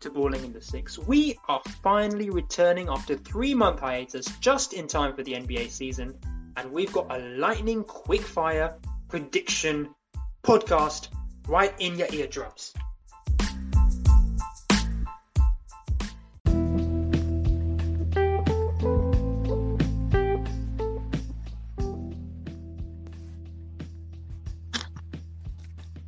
to 0.00 0.10
Balling 0.10 0.44
in 0.44 0.52
the 0.52 0.60
Six. 0.60 0.98
We 0.98 1.38
are 1.48 1.60
finally 1.82 2.30
returning 2.30 2.88
after 2.88 3.16
three 3.16 3.54
month 3.54 3.80
hiatus 3.80 4.26
just 4.40 4.72
in 4.72 4.86
time 4.86 5.14
for 5.14 5.22
the 5.22 5.34
NBA 5.34 5.70
season, 5.70 6.18
and 6.56 6.72
we've 6.72 6.92
got 6.92 7.06
a 7.10 7.18
lightning 7.36 7.84
quickfire 7.84 8.74
prediction 9.08 9.94
podcast 10.42 11.08
right 11.46 11.74
in 11.78 11.98
your 11.98 12.08
eardrums. 12.12 12.72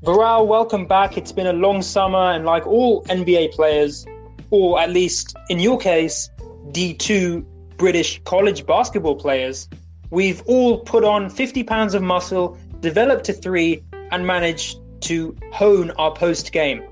Varal, 0.03 0.49
welcome 0.49 0.85
back. 0.85 1.17
It's 1.17 1.31
been 1.31 1.47
a 1.47 1.53
long 1.53 1.81
summer, 1.81 2.33
and 2.33 2.45
like 2.45 2.67
all 2.67 3.05
NBA 3.05 3.53
players, 3.53 4.05
or 4.51 4.81
at 4.81 4.91
least 4.91 5.37
in 5.49 5.61
your 5.61 5.79
case, 5.79 6.29
D2 6.73 7.47
British 7.77 8.21
college 8.25 8.67
basketball 8.67 9.15
players, 9.15 9.69
we've 10.11 10.43
all 10.47 10.81
put 10.81 11.05
on 11.05 11.31
50 11.31 11.63
pounds 11.63 11.95
of 11.95 12.03
muscle, 12.03 12.59
developed 12.81 13.29
a 13.29 13.33
three, 13.33 13.85
and 14.11 14.27
managed 14.27 14.81
to 15.03 15.37
hone 15.53 15.93
our 15.93 16.13
post 16.13 16.51
game. 16.51 16.83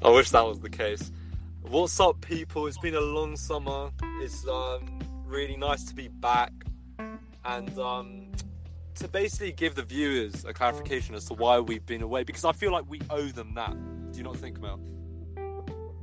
I 0.00 0.08
wish 0.08 0.30
that 0.30 0.46
was 0.46 0.60
the 0.60 0.70
case. 0.70 1.12
What's 1.60 2.00
up, 2.00 2.22
people? 2.22 2.68
It's 2.68 2.78
been 2.78 2.94
a 2.94 3.02
long 3.02 3.36
summer. 3.36 3.90
It's 4.22 4.48
um, 4.48 4.98
really 5.26 5.58
nice 5.58 5.84
to 5.84 5.94
be 5.94 6.08
back. 6.08 6.52
And 7.44 7.78
um, 7.78 8.32
to 8.96 9.08
basically 9.08 9.52
give 9.52 9.74
the 9.74 9.82
viewers 9.82 10.44
a 10.44 10.52
clarification 10.52 11.14
as 11.14 11.24
to 11.26 11.34
why 11.34 11.58
we've 11.58 11.84
been 11.86 12.02
away 12.02 12.24
because 12.24 12.44
I 12.44 12.52
feel 12.52 12.72
like 12.72 12.84
we 12.88 13.00
owe 13.10 13.26
them 13.26 13.52
that. 13.54 13.74
Do 14.12 14.18
you 14.18 14.24
not 14.24 14.36
think, 14.36 14.60
Mel? 14.60 14.80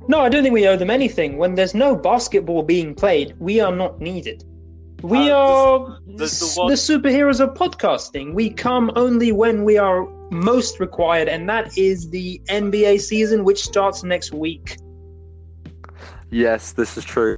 No, 0.08 0.20
I 0.20 0.28
don't 0.28 0.42
think 0.42 0.52
we 0.52 0.66
owe 0.66 0.76
them 0.76 0.90
anything. 0.90 1.38
When 1.38 1.54
there's 1.54 1.74
no 1.74 1.96
basketball 1.96 2.62
being 2.62 2.94
played, 2.94 3.34
we 3.38 3.60
are 3.60 3.74
not 3.74 4.00
needed. 4.00 4.44
We 5.02 5.30
uh, 5.30 5.36
are 5.36 5.98
does, 6.16 6.38
does 6.38 6.54
the, 6.54 6.60
one... 6.60 6.68
the 6.68 6.74
superheroes 6.74 7.40
of 7.40 7.54
podcasting. 7.54 8.34
We 8.34 8.50
come 8.50 8.90
only 8.94 9.32
when 9.32 9.64
we 9.64 9.78
are 9.78 10.06
most 10.30 10.80
required, 10.80 11.28
and 11.28 11.48
that 11.48 11.76
is 11.78 12.10
the 12.10 12.40
NBA 12.48 13.00
season, 13.00 13.44
which 13.44 13.62
starts 13.62 14.02
next 14.02 14.32
week. 14.32 14.76
Yes, 16.30 16.72
this 16.72 16.96
is 16.96 17.04
true. 17.04 17.36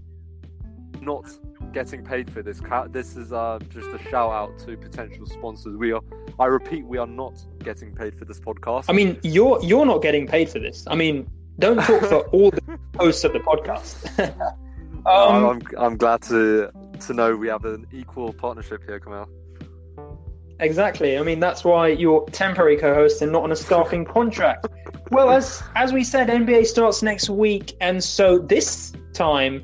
Not 1.00 1.26
getting 1.74 2.04
paid 2.04 2.30
for 2.30 2.42
this. 2.42 2.62
This 2.88 3.16
is 3.16 3.32
uh, 3.32 3.58
just 3.68 3.88
a 3.88 3.98
shout 3.98 4.32
out 4.32 4.58
to 4.60 4.76
potential 4.76 5.26
sponsors. 5.26 5.76
We 5.76 5.92
are, 5.92 6.00
I 6.38 6.46
repeat, 6.46 6.86
we 6.86 6.96
are 6.96 7.06
not 7.06 7.44
getting 7.62 7.94
paid 7.94 8.16
for 8.18 8.24
this 8.24 8.40
podcast. 8.40 8.86
I 8.88 8.92
mean, 8.92 9.18
you're 9.22 9.62
you're 9.62 9.84
not 9.84 10.00
getting 10.00 10.26
paid 10.26 10.48
for 10.48 10.60
this. 10.60 10.84
I 10.86 10.94
mean, 10.94 11.28
don't 11.58 11.76
talk 11.76 12.02
for 12.02 12.20
all 12.32 12.50
the 12.50 12.78
hosts 12.96 13.24
of 13.24 13.32
the 13.32 13.40
podcast. 13.40 14.18
um, 15.06 15.44
I'm 15.44 15.62
I'm 15.76 15.96
glad 15.96 16.22
to 16.22 16.70
to 17.00 17.12
know 17.12 17.36
we 17.36 17.48
have 17.48 17.64
an 17.64 17.86
equal 17.92 18.32
partnership 18.32 18.84
here, 18.86 19.00
Kamal. 19.00 19.28
Exactly. 20.60 21.18
I 21.18 21.22
mean, 21.22 21.40
that's 21.40 21.64
why 21.64 21.88
you're 21.88 22.24
temporary 22.30 22.76
co-host 22.76 23.20
and 23.20 23.32
not 23.32 23.42
on 23.42 23.50
a 23.50 23.56
staffing 23.56 24.04
contract. 24.16 24.68
Well, 25.10 25.30
as 25.30 25.62
as 25.74 25.92
we 25.92 26.04
said, 26.04 26.28
NBA 26.28 26.66
starts 26.66 27.02
next 27.02 27.28
week, 27.28 27.76
and 27.80 28.02
so 28.02 28.38
this 28.38 28.92
time 29.12 29.62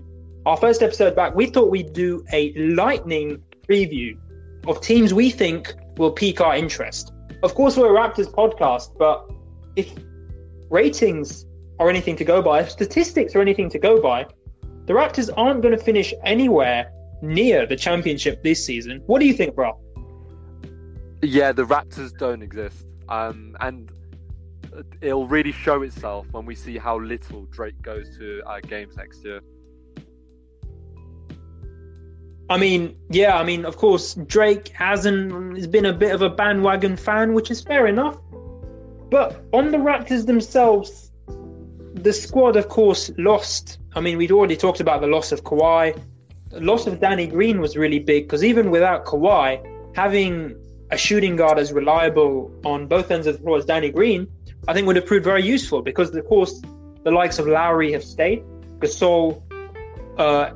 our 0.50 0.56
first 0.56 0.82
episode 0.82 1.14
back, 1.14 1.32
we 1.36 1.46
thought 1.46 1.70
we'd 1.70 1.92
do 1.92 2.24
a 2.32 2.52
lightning 2.54 3.40
preview 3.68 4.18
of 4.66 4.80
teams 4.80 5.14
we 5.14 5.30
think 5.30 5.72
will 5.96 6.10
pique 6.10 6.40
our 6.40 6.56
interest. 6.56 7.12
Of 7.44 7.54
course, 7.54 7.76
we're 7.76 7.96
a 7.96 8.00
Raptors 8.00 8.26
podcast, 8.26 8.98
but 8.98 9.30
if 9.76 9.92
ratings 10.68 11.46
are 11.78 11.88
anything 11.88 12.16
to 12.16 12.24
go 12.24 12.42
by, 12.42 12.62
if 12.62 12.70
statistics 12.72 13.36
are 13.36 13.40
anything 13.40 13.70
to 13.70 13.78
go 13.78 14.02
by, 14.02 14.26
the 14.86 14.92
Raptors 14.92 15.30
aren't 15.36 15.62
going 15.62 15.78
to 15.78 15.82
finish 15.82 16.12
anywhere 16.24 16.90
near 17.22 17.64
the 17.64 17.76
championship 17.76 18.42
this 18.42 18.66
season. 18.66 19.04
What 19.06 19.20
do 19.20 19.26
you 19.26 19.34
think, 19.34 19.54
bro? 19.54 19.78
Yeah, 21.22 21.52
the 21.52 21.64
Raptors 21.64 22.10
don't 22.18 22.42
exist. 22.42 22.88
Um, 23.08 23.56
and 23.60 23.92
it'll 25.00 25.28
really 25.28 25.52
show 25.52 25.82
itself 25.82 26.26
when 26.32 26.44
we 26.44 26.56
see 26.56 26.76
how 26.76 26.98
little 26.98 27.44
Drake 27.52 27.80
goes 27.82 28.16
to 28.18 28.42
uh, 28.46 28.58
games 28.58 28.96
next 28.96 29.24
year. 29.24 29.40
I 32.50 32.56
mean, 32.56 32.96
yeah, 33.10 33.38
I 33.38 33.44
mean, 33.44 33.64
of 33.64 33.76
course, 33.76 34.14
Drake 34.26 34.68
hasn't 34.70 35.56
has 35.56 35.68
been 35.68 35.86
a 35.86 35.92
bit 35.92 36.12
of 36.12 36.20
a 36.20 36.28
bandwagon 36.28 36.96
fan, 36.96 37.32
which 37.32 37.48
is 37.48 37.60
fair 37.60 37.86
enough. 37.86 38.18
But 39.08 39.44
on 39.52 39.70
the 39.70 39.78
Raptors 39.78 40.26
themselves, 40.26 41.12
the 41.94 42.12
squad, 42.12 42.56
of 42.56 42.68
course, 42.68 43.08
lost. 43.18 43.78
I 43.94 44.00
mean, 44.00 44.18
we'd 44.18 44.32
already 44.32 44.56
talked 44.56 44.80
about 44.80 45.00
the 45.00 45.06
loss 45.06 45.30
of 45.30 45.44
Kawhi. 45.44 45.96
The 46.50 46.60
loss 46.60 46.88
of 46.88 46.98
Danny 46.98 47.28
Green 47.28 47.60
was 47.60 47.76
really 47.76 48.00
big 48.00 48.24
because 48.24 48.42
even 48.42 48.72
without 48.72 49.04
Kawhi, 49.04 49.64
having 49.94 50.56
a 50.90 50.98
shooting 50.98 51.36
guard 51.36 51.56
as 51.56 51.72
reliable 51.72 52.52
on 52.64 52.88
both 52.88 53.12
ends 53.12 53.28
of 53.28 53.36
the 53.36 53.42
floor 53.42 53.58
as 53.58 53.64
Danny 53.64 53.90
Green, 53.90 54.26
I 54.66 54.72
think 54.72 54.88
would 54.88 54.96
have 54.96 55.06
proved 55.06 55.24
very 55.24 55.44
useful 55.44 55.82
because, 55.82 56.12
of 56.16 56.26
course, 56.26 56.60
the 57.04 57.12
likes 57.12 57.38
of 57.38 57.46
Lowry 57.46 57.92
have 57.92 58.02
stayed. 58.02 58.42
Gasol 58.80 59.40
uh, 60.18 60.50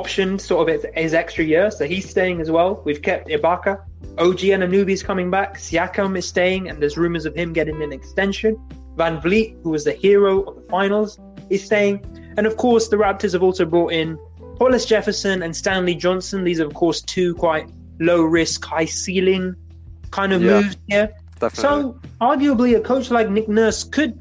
optioned 0.00 0.40
sort 0.40 0.68
of 0.68 0.84
his, 0.94 1.14
extra 1.14 1.44
year, 1.44 1.70
so 1.70 1.86
he's 1.86 2.08
staying 2.08 2.40
as 2.40 2.50
well. 2.50 2.82
We've 2.84 3.02
kept 3.02 3.28
Ibaka. 3.28 3.82
OG 4.18 4.40
Anunoby's 4.56 5.02
coming 5.02 5.30
back. 5.30 5.58
Siakam 5.58 6.16
is 6.16 6.26
staying, 6.26 6.68
and 6.68 6.80
there's 6.80 6.96
rumors 6.96 7.26
of 7.26 7.34
him 7.34 7.52
getting 7.52 7.82
an 7.82 7.92
extension. 7.92 8.56
VanVleet, 8.96 9.62
who 9.62 9.70
was 9.70 9.84
the 9.84 9.92
hero 9.92 10.42
of 10.42 10.56
the 10.56 10.62
finals, 10.62 11.18
is 11.50 11.64
staying. 11.64 12.04
And 12.36 12.46
of 12.46 12.56
course, 12.56 12.88
the 12.88 12.96
Raptors 12.96 13.32
have 13.32 13.42
also 13.42 13.64
brought 13.64 13.92
in 13.92 14.18
Hollis 14.58 14.84
Jefferson 14.84 15.42
and 15.42 15.54
Stanley 15.54 15.94
Johnson. 15.94 16.44
These 16.44 16.60
are, 16.60 16.66
of 16.66 16.74
course, 16.74 17.00
two 17.00 17.34
quite 17.34 17.68
low 18.00 18.22
risk, 18.22 18.64
high 18.64 18.84
ceiling 18.84 19.54
kind 20.10 20.32
of 20.32 20.42
yeah, 20.42 20.60
moves 20.60 20.76
here. 20.88 21.14
Definitely. 21.40 21.62
So, 21.62 22.00
arguably, 22.20 22.76
a 22.76 22.80
coach 22.80 23.10
like 23.10 23.28
Nick 23.30 23.48
Nurse 23.48 23.84
could 23.84 24.18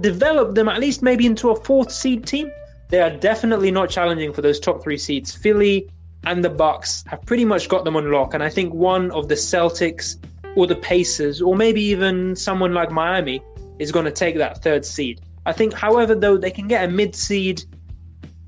develop 0.00 0.54
them 0.54 0.68
at 0.68 0.80
least 0.80 1.02
maybe 1.02 1.26
into 1.26 1.50
a 1.50 1.56
fourth 1.56 1.90
seed 1.90 2.26
team 2.26 2.50
they 2.90 3.00
are 3.00 3.10
definitely 3.10 3.70
not 3.70 3.88
challenging 3.88 4.32
for 4.32 4.42
those 4.42 4.60
top 4.60 4.82
three 4.82 4.98
seats. 4.98 5.34
Philly 5.34 5.88
and 6.24 6.44
the 6.44 6.50
Bucks 6.50 7.04
have 7.06 7.22
pretty 7.22 7.44
much 7.44 7.68
got 7.68 7.84
them 7.84 7.96
on 7.96 8.10
lock, 8.10 8.34
and 8.34 8.42
I 8.42 8.50
think 8.50 8.74
one 8.74 9.10
of 9.12 9.28
the 9.28 9.36
Celtics 9.36 10.16
or 10.56 10.66
the 10.66 10.76
Pacers 10.76 11.40
or 11.40 11.56
maybe 11.56 11.80
even 11.80 12.34
someone 12.34 12.74
like 12.74 12.90
Miami 12.90 13.42
is 13.78 13.92
going 13.92 14.04
to 14.04 14.10
take 14.10 14.36
that 14.36 14.62
third 14.62 14.84
seed. 14.84 15.20
I 15.46 15.52
think, 15.52 15.72
however, 15.72 16.14
though 16.14 16.36
they 16.36 16.50
can 16.50 16.68
get 16.68 16.84
a 16.84 16.88
mid-seed 16.88 17.62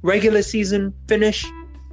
regular 0.03 0.43
season 0.43 0.93
finish, 1.09 1.47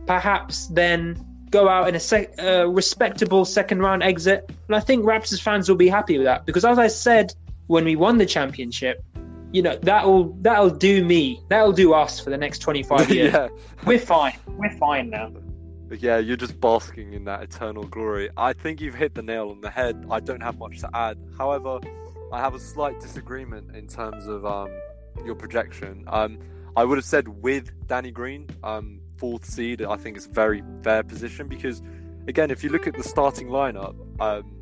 perhaps 0.05 0.67
then 0.67 1.23
go 1.51 1.69
out 1.69 1.87
in 1.87 1.95
a 1.95 1.99
sec- 1.99 2.35
respectable 2.67 3.45
second 3.45 3.79
round 3.79 4.03
exit. 4.03 4.51
And 4.67 4.75
I 4.75 4.79
think 4.79 5.05
Raptors 5.05 5.41
fans 5.41 5.69
will 5.69 5.77
be 5.77 5.87
happy 5.87 6.17
with 6.17 6.25
that 6.25 6.45
because, 6.45 6.65
as 6.65 6.77
I 6.77 6.87
said 6.87 7.33
when 7.67 7.85
we 7.85 7.95
won 7.95 8.17
the 8.17 8.25
championship, 8.25 9.03
you 9.51 9.61
know 9.61 9.77
that'll 9.81 10.33
that'll 10.41 10.69
do 10.69 11.03
me 11.03 11.41
that'll 11.49 11.71
do 11.71 11.93
us 11.93 12.19
for 12.19 12.29
the 12.29 12.37
next 12.37 12.59
25 12.59 13.09
years. 13.13 13.33
Yeah. 13.33 13.47
we're 13.85 13.99
fine 13.99 14.37
we're 14.47 14.75
fine 14.77 15.09
now. 15.09 15.31
Yeah 15.91 16.17
you're 16.17 16.37
just 16.37 16.59
basking 16.59 17.13
in 17.13 17.23
that 17.25 17.41
eternal 17.41 17.83
glory. 17.83 18.29
I 18.37 18.53
think 18.53 18.79
you've 18.81 18.95
hit 18.95 19.15
the 19.15 19.23
nail 19.23 19.49
on 19.49 19.61
the 19.61 19.69
head. 19.69 20.05
I 20.11 20.19
don't 20.19 20.41
have 20.41 20.57
much 20.57 20.79
to 20.79 20.89
add. 20.93 21.17
However 21.37 21.79
i 22.31 22.39
have 22.39 22.53
a 22.53 22.59
slight 22.59 22.99
disagreement 22.99 23.75
in 23.75 23.87
terms 23.87 24.27
of 24.27 24.45
um, 24.45 24.69
your 25.25 25.35
projection. 25.35 26.03
Um, 26.07 26.39
i 26.75 26.83
would 26.83 26.97
have 26.97 27.05
said 27.05 27.27
with 27.27 27.71
danny 27.87 28.11
green 28.11 28.47
um, 28.63 29.01
fourth 29.17 29.43
seed 29.43 29.81
i 29.81 29.97
think 29.97 30.15
it's 30.15 30.27
a 30.27 30.31
very 30.31 30.63
fair 30.83 31.03
position 31.03 31.47
because 31.47 31.81
again 32.27 32.51
if 32.51 32.63
you 32.63 32.69
look 32.69 32.85
at 32.85 32.95
the 32.95 33.03
starting 33.03 33.47
lineup 33.47 33.95
um, 34.21 34.55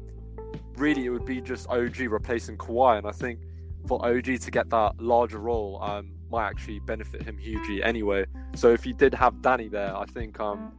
really 0.78 1.06
it 1.06 1.10
would 1.10 1.26
be 1.26 1.42
just 1.42 1.68
og 1.68 2.00
replacing 2.00 2.58
Kawhi, 2.58 2.98
and 3.00 3.08
i 3.08 3.12
think 3.12 3.42
for 3.88 4.06
OG 4.06 4.40
to 4.42 4.52
get 4.52 4.70
that 4.70 5.00
larger 5.00 5.40
role 5.40 5.82
um, 5.82 6.12
might 6.30 6.48
actually 6.48 6.80
benefit 6.80 7.24
him 7.24 7.38
hugely 7.38 7.82
anyway. 7.84 8.26
So 8.56 8.72
if 8.72 8.84
he 8.84 8.94
did 8.94 9.14
have 9.14 9.42
Danny 9.42 9.68
there, 9.68 9.96
I 9.96 10.06
think 10.06 10.40
um, 10.40 10.74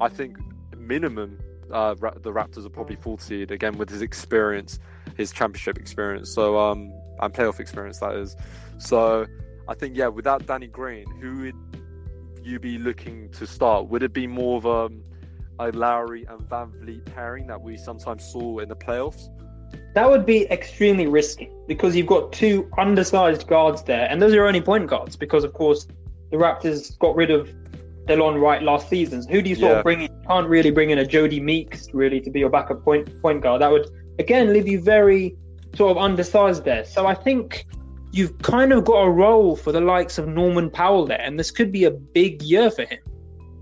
I 0.00 0.08
think 0.08 0.38
minimum 0.76 1.38
uh, 1.72 1.94
the 1.94 2.32
Raptors 2.32 2.66
are 2.66 2.70
probably 2.70 2.96
full 2.96 3.18
seed 3.18 3.50
again 3.50 3.78
with 3.78 3.88
his 3.90 4.02
experience, 4.02 4.78
his 5.16 5.32
championship 5.32 5.78
experience, 5.78 6.30
so 6.30 6.58
um, 6.58 6.92
and 7.20 7.32
playoff 7.32 7.60
experience 7.60 7.98
that 7.98 8.14
is. 8.16 8.36
So 8.78 9.26
I 9.68 9.74
think 9.74 9.96
yeah, 9.96 10.08
without 10.08 10.46
Danny 10.46 10.66
Green, 10.66 11.06
who 11.20 11.42
would 11.42 11.80
you 12.42 12.58
be 12.58 12.78
looking 12.78 13.30
to 13.32 13.46
start? 13.46 13.88
Would 13.88 14.02
it 14.02 14.12
be 14.12 14.26
more 14.26 14.56
of 14.56 14.64
a, 14.64 15.64
a 15.64 15.70
Lowry 15.72 16.24
and 16.24 16.40
VanVleet 16.40 17.04
pairing 17.14 17.46
that 17.48 17.60
we 17.60 17.76
sometimes 17.76 18.24
saw 18.24 18.58
in 18.58 18.68
the 18.68 18.76
playoffs? 18.76 19.28
That 19.94 20.08
would 20.08 20.24
be 20.24 20.46
extremely 20.50 21.06
risky 21.06 21.50
because 21.66 21.96
you've 21.96 22.06
got 22.06 22.32
two 22.32 22.70
undersized 22.78 23.46
guards 23.46 23.82
there, 23.82 24.06
and 24.10 24.22
those 24.22 24.34
are 24.34 24.46
only 24.46 24.60
point 24.60 24.88
guards 24.88 25.16
because, 25.16 25.44
of 25.44 25.52
course, 25.52 25.86
the 26.30 26.36
Raptors 26.36 26.96
got 26.98 27.16
rid 27.16 27.30
of 27.30 27.50
Delon 28.06 28.40
Wright 28.40 28.62
last 28.62 28.88
season. 28.88 29.22
So 29.22 29.30
who 29.30 29.42
do 29.42 29.50
you 29.50 29.56
sort 29.56 29.72
yeah. 29.72 29.78
of 29.78 29.84
bring 29.84 30.02
in? 30.02 30.12
You 30.12 30.26
can't 30.28 30.48
really 30.48 30.70
bring 30.70 30.90
in 30.90 30.98
a 30.98 31.04
Jodie 31.04 31.42
Meeks 31.42 31.88
really 31.92 32.20
to 32.20 32.30
be 32.30 32.40
your 32.40 32.50
backup 32.50 32.84
point 32.84 33.20
point 33.22 33.42
guard. 33.42 33.62
That 33.62 33.70
would 33.70 33.88
again 34.18 34.52
leave 34.52 34.68
you 34.68 34.80
very 34.80 35.36
sort 35.74 35.96
of 35.96 36.02
undersized 36.02 36.64
there. 36.64 36.84
So 36.84 37.06
I 37.06 37.14
think 37.14 37.66
you've 38.12 38.36
kind 38.38 38.72
of 38.72 38.84
got 38.84 39.02
a 39.02 39.10
role 39.10 39.56
for 39.56 39.72
the 39.72 39.80
likes 39.80 40.18
of 40.18 40.26
Norman 40.26 40.70
Powell 40.70 41.06
there, 41.06 41.20
and 41.20 41.38
this 41.38 41.50
could 41.50 41.70
be 41.70 41.84
a 41.84 41.90
big 41.90 42.42
year 42.42 42.70
for 42.70 42.82
him. 42.82 42.98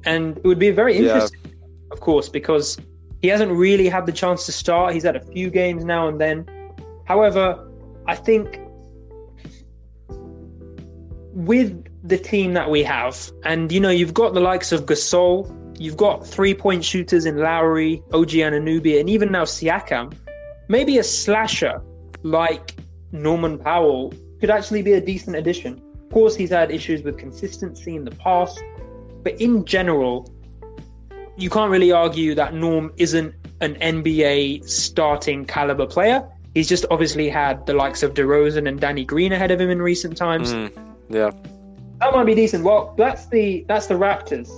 And 0.04 0.38
it 0.38 0.44
would 0.44 0.58
be 0.58 0.70
very 0.70 0.96
interesting, 0.96 1.40
yeah. 1.44 1.50
of 1.92 2.00
course, 2.00 2.28
because 2.28 2.78
he 3.20 3.28
hasn't 3.28 3.52
really 3.52 3.88
had 3.88 4.06
the 4.06 4.12
chance 4.12 4.46
to 4.46 4.52
start. 4.52 4.94
He's 4.94 5.02
had 5.02 5.16
a 5.16 5.20
few 5.20 5.50
games 5.50 5.84
now 5.84 6.08
and 6.08 6.20
then. 6.20 6.46
However, 7.04 7.68
I 8.06 8.14
think 8.14 8.60
with 11.32 11.84
the 12.06 12.18
team 12.18 12.54
that 12.54 12.70
we 12.70 12.82
have, 12.84 13.30
and 13.44 13.72
you 13.72 13.80
know, 13.80 13.90
you've 13.90 14.14
got 14.14 14.34
the 14.34 14.40
likes 14.40 14.72
of 14.72 14.86
Gasol, 14.86 15.54
you've 15.80 15.96
got 15.96 16.26
three 16.26 16.54
point 16.54 16.84
shooters 16.84 17.26
in 17.26 17.38
Lowry, 17.38 18.02
OG 18.12 18.30
Anunoby, 18.30 19.00
and 19.00 19.10
even 19.10 19.32
now 19.32 19.44
Siakam. 19.44 20.14
Maybe 20.68 20.98
a 20.98 21.04
slasher 21.04 21.82
like 22.22 22.76
Norman 23.12 23.58
Powell 23.58 24.12
could 24.40 24.50
actually 24.50 24.82
be 24.82 24.92
a 24.92 25.00
decent 25.00 25.36
addition. 25.36 25.82
Of 25.94 26.10
course, 26.10 26.36
he's 26.36 26.50
had 26.50 26.70
issues 26.70 27.02
with 27.02 27.18
consistency 27.18 27.96
in 27.96 28.04
the 28.04 28.10
past, 28.12 28.62
but 29.22 29.40
in 29.40 29.64
general, 29.64 30.32
you 31.38 31.48
can't 31.48 31.70
really 31.70 31.92
argue 31.92 32.34
that 32.34 32.52
Norm 32.52 32.92
isn't 32.96 33.32
an 33.60 33.76
NBA 33.76 34.68
starting 34.68 35.44
caliber 35.44 35.86
player. 35.86 36.28
He's 36.54 36.68
just 36.68 36.84
obviously 36.90 37.28
had 37.28 37.64
the 37.64 37.74
likes 37.74 38.02
of 38.02 38.14
DeRozan 38.14 38.68
and 38.68 38.80
Danny 38.80 39.04
Green 39.04 39.32
ahead 39.32 39.52
of 39.52 39.60
him 39.60 39.70
in 39.70 39.80
recent 39.80 40.16
times. 40.16 40.52
Mm, 40.52 40.72
yeah, 41.08 41.30
that 42.00 42.12
might 42.12 42.24
be 42.24 42.34
decent. 42.34 42.64
Well, 42.64 42.92
that's 42.98 43.26
the 43.26 43.64
that's 43.68 43.86
the 43.86 43.94
Raptors. 43.94 44.50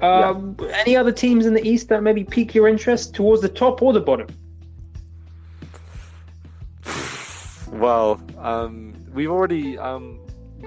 Um, 0.00 0.56
yeah. 0.60 0.82
Any 0.84 0.96
other 0.96 1.12
teams 1.12 1.44
in 1.44 1.54
the 1.54 1.66
East 1.66 1.88
that 1.88 2.02
maybe 2.02 2.22
pique 2.24 2.54
your 2.54 2.68
interest 2.68 3.14
towards 3.14 3.42
the 3.42 3.48
top 3.48 3.82
or 3.82 3.92
the 3.92 4.00
bottom? 4.00 4.28
Well, 7.72 8.20
um, 8.38 8.94
we've 9.12 9.30
already 9.30 9.76
um, 9.78 10.20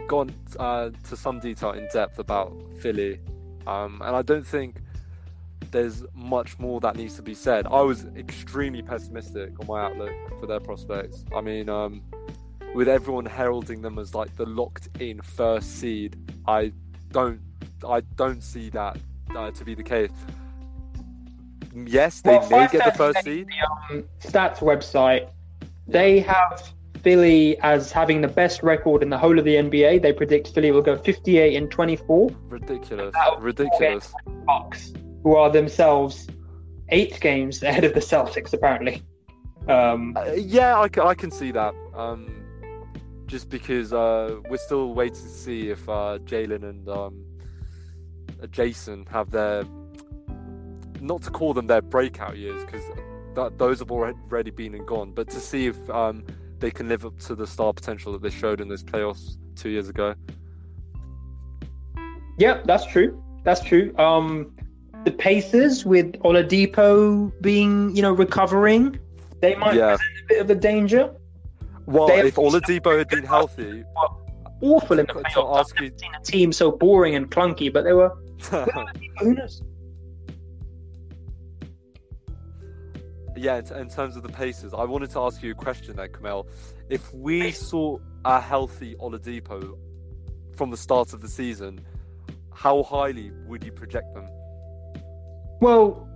gone 0.07 0.33
uh, 0.59 0.89
to 1.07 1.15
some 1.15 1.39
detail 1.39 1.71
in 1.71 1.87
depth 1.93 2.19
about 2.19 2.53
Philly, 2.81 3.19
um, 3.67 4.01
and 4.03 4.15
I 4.15 4.21
don't 4.21 4.45
think 4.45 4.81
there's 5.71 6.03
much 6.13 6.57
more 6.59 6.79
that 6.81 6.95
needs 6.95 7.15
to 7.15 7.21
be 7.21 7.33
said. 7.33 7.67
I 7.67 7.81
was 7.81 8.05
extremely 8.17 8.81
pessimistic 8.81 9.59
on 9.59 9.67
my 9.67 9.81
outlook 9.83 10.13
for 10.39 10.47
their 10.47 10.59
prospects. 10.59 11.25
I 11.35 11.41
mean, 11.41 11.69
um, 11.69 12.01
with 12.73 12.87
everyone 12.87 13.25
heralding 13.25 13.81
them 13.81 13.99
as 13.99 14.13
like 14.13 14.35
the 14.35 14.45
locked-in 14.45 15.21
first 15.21 15.79
seed, 15.79 16.17
I 16.47 16.73
don't, 17.11 17.39
I 17.87 18.01
don't 18.15 18.41
see 18.41 18.69
that 18.71 18.97
uh, 19.35 19.51
to 19.51 19.63
be 19.63 19.75
the 19.75 19.83
case. 19.83 20.11
Yes, 21.73 22.21
they 22.21 22.37
well, 22.37 22.49
may 22.49 22.67
get 22.67 22.85
the 22.85 22.97
first 22.97 23.23
seed. 23.23 23.47
The, 23.47 23.95
um, 23.95 24.03
stats 24.21 24.59
website, 24.59 25.29
they 25.87 26.19
have 26.21 26.71
Philly 27.05 27.57
as 27.59 27.91
having 27.91 28.21
the 28.21 28.27
best 28.27 28.63
record 28.63 29.03
in 29.03 29.09
the 29.09 29.17
whole 29.17 29.37
of 29.37 29.45
the 29.45 29.55
NBA. 29.55 30.01
They 30.01 30.11
predict 30.11 30.47
Philly 30.49 30.71
will 30.71 30.81
go 30.81 30.97
58 30.97 31.55
and 31.55 31.69
24. 31.69 32.31
Ridiculous. 32.49 33.13
Ridiculous. 33.39 34.13
Bucks, 34.45 34.91
who 35.25 35.35
are 35.35 35.49
themselves 35.49 36.27
eight 36.89 37.19
games 37.19 37.63
ahead 37.63 37.83
of 37.83 37.95
the 37.95 37.99
Celtics, 37.99 38.53
apparently. 38.53 39.01
Um, 39.67 40.15
uh, 40.15 40.33
yeah, 40.33 40.77
I, 40.77 40.87
I, 41.01 41.15
can 41.15 41.31
see 41.31 41.49
that. 41.49 41.73
Um, 41.95 42.31
just 43.25 43.49
because 43.49 43.91
uh, 43.91 44.39
we're 44.51 44.57
still 44.57 44.93
waiting 44.93 45.23
to 45.23 45.27
see 45.27 45.71
if 45.71 45.89
uh, 45.89 46.19
Jalen 46.25 46.61
and 46.69 46.87
um, 46.87 47.25
Jayson 48.51 49.07
have 49.09 49.31
their, 49.31 49.63
not 51.01 51.23
to 51.23 51.31
call 51.31 51.55
them 51.55 51.65
their 51.65 51.81
breakout 51.81 52.37
years, 52.37 52.63
because 52.63 52.83
those 53.57 53.79
have 53.79 53.89
already 53.89 54.51
been 54.51 54.75
and 54.75 54.85
gone, 54.85 55.11
but 55.11 55.27
to 55.31 55.39
see 55.39 55.65
if 55.65 55.89
um, 55.89 56.23
they 56.59 56.69
can 56.69 56.87
live 56.87 57.03
up 57.03 57.17
to 57.21 57.33
the 57.33 57.47
star 57.47 57.73
potential 57.73 58.11
that 58.13 58.21
they 58.21 58.29
showed 58.29 58.61
in 58.61 58.67
those 58.67 58.83
playoffs 58.83 59.37
two 59.55 59.69
years 59.69 59.89
ago. 59.89 60.13
Yeah, 62.37 62.61
that's 62.63 62.85
true. 62.85 63.23
That's 63.43 63.61
true. 63.61 63.91
Um, 63.97 64.54
the 65.05 65.11
Pacers 65.11 65.85
with 65.85 66.13
Oladipo 66.23 67.31
being, 67.41 67.95
you 67.95 68.01
know, 68.01 68.11
recovering, 68.11 68.99
they 69.39 69.55
might 69.55 69.75
yeah. 69.75 69.95
present 69.95 70.19
a 70.23 70.27
bit 70.27 70.41
of 70.41 70.49
a 70.49 70.55
danger. 70.55 71.13
Well, 71.85 72.07
they 72.07 72.27
if 72.27 72.35
Oladipo 72.35 72.97
had 72.97 73.07
been 73.07 73.23
healthy, 73.23 73.83
awful 74.61 74.99
in 74.99 75.05
the 75.05 75.13
playoffs. 75.13 75.59
I've 75.59 75.91
seen 75.99 76.11
a 76.19 76.23
team 76.23 76.51
so 76.51 76.71
boring 76.71 77.15
and 77.15 77.29
clunky, 77.29 77.71
but 77.71 77.83
they 77.83 77.93
were. 77.93 78.11
who 79.19 79.33
knows? 79.35 79.61
yeah, 83.37 83.57
in, 83.57 83.77
in, 83.77 83.89
terms 83.89 84.15
of 84.15 84.23
the 84.23 84.29
Pacers, 84.29 84.73
I 84.73 84.85
wanted 84.85 85.11
to 85.11 85.19
ask 85.19 85.43
you 85.43 85.51
a 85.51 85.55
question 85.55 85.95
there, 85.95 86.07
Kamel. 86.07 86.47
If 86.89 87.13
we 87.13 87.51
saw 87.51 87.99
a 88.23 88.41
healthy 88.41 88.95
Oladipo 88.95 89.77
from 90.55 90.71
the 90.71 90.77
start 90.77 91.13
of 91.13 91.21
the 91.21 91.27
season, 91.27 91.85
how 92.53 92.81
highly 92.81 93.31
would 93.45 93.63
you 93.63 93.71
project 93.71 94.13
them? 94.15 94.27
Well, 95.61 96.07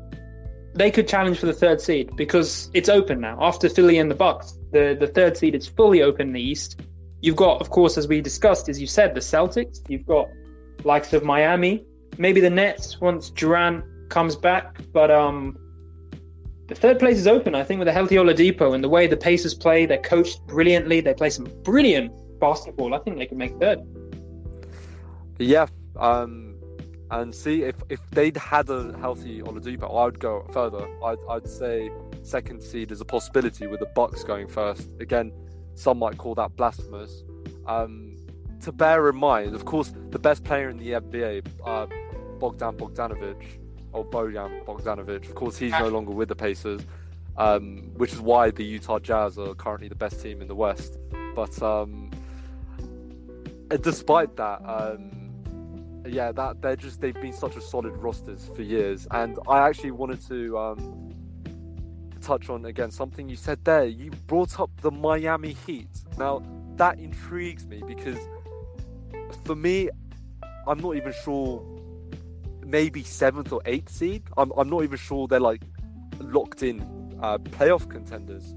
they 0.74 0.92
could 0.92 1.08
challenge 1.08 1.40
for 1.40 1.46
the 1.46 1.54
third 1.54 1.82
seed 1.82 2.16
because 2.16 2.70
it's 2.74 2.90
open 2.90 3.20
now. 3.20 3.38
After 3.42 3.70
Philly 3.70 3.98
and 3.98 4.10
the 4.10 4.16
Bucks, 4.16 4.58
the, 4.72 4.96
the 5.00 5.08
third 5.08 5.38
seed 5.38 5.56
is 5.56 5.68
fully 5.68 6.02
open 6.02 6.28
in 6.28 6.34
the 6.34 6.42
East. 6.42 6.82
You've 7.22 7.36
got, 7.36 7.60
of 7.60 7.70
course, 7.70 7.98
as 7.98 8.08
we 8.08 8.22
discussed, 8.22 8.70
as 8.70 8.80
you 8.80 8.88
said, 8.88 9.14
the 9.14 9.20
Celtics. 9.20 9.80
You've 9.90 10.06
got 10.06 10.28
likes 10.86 11.12
of 11.14 11.24
Miami, 11.24 11.86
maybe 12.18 12.40
the 12.40 12.50
Nets 12.50 13.02
once 13.02 13.30
Durant 13.30 13.84
comes 14.10 14.36
back, 14.36 14.80
but 14.94 15.12
um, 15.12 15.58
the 16.68 16.76
third 16.76 17.00
place 17.00 17.18
is 17.18 17.28
open, 17.28 17.56
I 17.56 17.64
think, 17.64 17.80
with 17.80 17.88
a 17.88 17.92
healthy 17.92 18.16
Oladipo 18.16 18.74
and 18.74 18.84
the 18.84 18.90
way 18.90 19.08
the 19.08 19.18
Pacers 19.18 19.54
play. 19.54 19.86
They're 19.86 19.98
coached 19.98 20.46
brilliantly. 20.48 21.02
They 21.02 21.14
play 21.14 21.30
some 21.30 21.48
brilliant 21.64 22.14
basketball. 22.40 22.94
I 22.94 23.00
think 23.00 23.18
they 23.18 23.26
can 23.26 23.38
make 23.38 23.60
third. 23.60 23.80
Yeah. 25.40 25.68
Um, 25.98 26.49
and 27.12 27.34
see, 27.34 27.64
if, 27.64 27.76
if 27.90 28.00
they'd 28.12 28.38
had 28.38 28.70
a 28.70 28.96
healthy 29.00 29.42
Oladipo, 29.42 29.90
I 29.90 30.06
would 30.06 30.20
go 30.20 30.46
further. 30.54 30.88
I'd, 31.04 31.18
I'd 31.30 31.48
say 31.48 31.92
second 32.24 32.62
seed 32.62 32.92
is 32.92 33.02
a 33.02 33.06
possibility 33.06 33.66
with 33.68 33.80
the 33.80 33.88
Bucks 33.88 34.24
going 34.24 34.48
first. 34.48 34.90
Again, 35.00 35.32
some 35.74 36.00
might 36.00 36.18
call 36.18 36.36
that 36.36 36.56
blasphemous. 36.56 37.24
Um, 37.66 38.16
to 38.62 38.72
bear 38.72 39.10
in 39.10 39.16
mind, 39.16 39.56
of 39.56 39.66
course, 39.66 39.94
the 40.12 40.20
best 40.20 40.44
player 40.44 40.70
in 40.70 40.78
the 40.78 40.92
NBA, 40.92 41.48
uh, 41.66 41.88
Bogdan 42.40 42.78
Bogdanovic, 42.78 43.44
or 43.94 44.06
Bojan 44.06 44.64
Bogdanovic. 44.66 45.28
Of 45.28 45.36
course, 45.36 45.58
he's 45.58 45.72
no 45.72 45.88
longer 45.88 46.12
with 46.12 46.30
the 46.30 46.36
Pacers, 46.36 46.81
um, 47.38 47.90
which 47.95 48.14
is 48.14 48.22
why 48.22 48.52
the 48.52 48.64
Utah 48.64 49.00
Jazz 49.00 49.38
are 49.40 49.56
currently 49.56 49.88
the 49.88 49.95
best 49.95 50.22
team 50.22 50.42
in 50.42 50.48
the 50.48 50.56
West. 50.56 50.98
But 51.36 51.60
um, 51.64 52.12
despite 53.81 54.36
that, 54.36 54.62
um, 54.66 55.19
yeah, 56.08 56.32
that 56.32 56.62
they're 56.62 56.76
just 56.76 57.02
they've 57.02 57.14
been 57.14 57.34
such 57.34 57.56
a 57.56 57.62
solid 57.62 57.96
rosters 57.98 58.50
for 58.56 58.62
years. 58.62 59.08
And 59.12 59.38
I 59.48 59.68
actually 59.68 59.92
wanted 59.92 60.26
to 60.28 60.58
um, 60.58 61.14
touch 62.22 62.50
on 62.50 62.66
again 62.66 62.92
something 62.92 63.30
you 63.30 63.36
said 63.36 63.64
there. 63.64 63.86
You 63.86 64.12
brought 64.28 64.60
up 64.60 64.72
the 64.82 64.92
Miami 64.92 65.54
Heat. 65.66 65.90
Now 66.18 66.44
that 66.76 67.00
intrigues 67.00 67.66
me 67.68 67.84
because 67.86 68.18
for 69.44 69.56
me, 69.56 69.90
I'm 70.68 70.80
not 70.80 70.96
even 70.96 71.14
sure 71.24 71.64
maybe 72.66 73.04
seventh 73.04 73.52
or 73.52 73.62
eighth 73.66 73.90
seed. 73.90 74.24
I'm, 74.38 74.52
I'm 74.56 74.70
not 74.70 74.84
even 74.84 74.98
sure 74.98 75.28
they're 75.28 75.40
like 75.40 75.62
locked 76.20 76.64
in 76.64 76.82
uh, 77.22 77.38
playoff 77.38 77.90
contenders. 77.90 78.54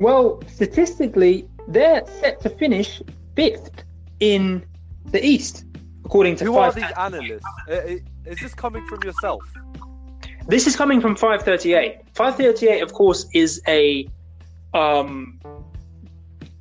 Well, 0.00 0.42
statistically, 0.46 1.48
they're 1.66 2.06
set 2.20 2.40
to 2.42 2.50
finish 2.50 3.02
fifth 3.34 3.84
in 4.20 4.64
the 5.06 5.24
East, 5.24 5.64
according 6.08 6.36
to. 6.36 6.44
Who 6.44 6.56
are 6.56 6.72
these 6.72 6.92
analysts? 6.96 7.44
Is 8.24 8.40
this 8.40 8.54
coming 8.54 8.84
from 8.86 9.00
yourself? 9.02 9.42
This 10.46 10.66
is 10.66 10.74
coming 10.74 11.00
from 11.00 11.14
538. 11.14 11.98
538, 12.14 12.80
of 12.80 12.92
course, 12.94 13.26
is 13.34 13.60
a 13.68 14.08
um, 14.72 15.38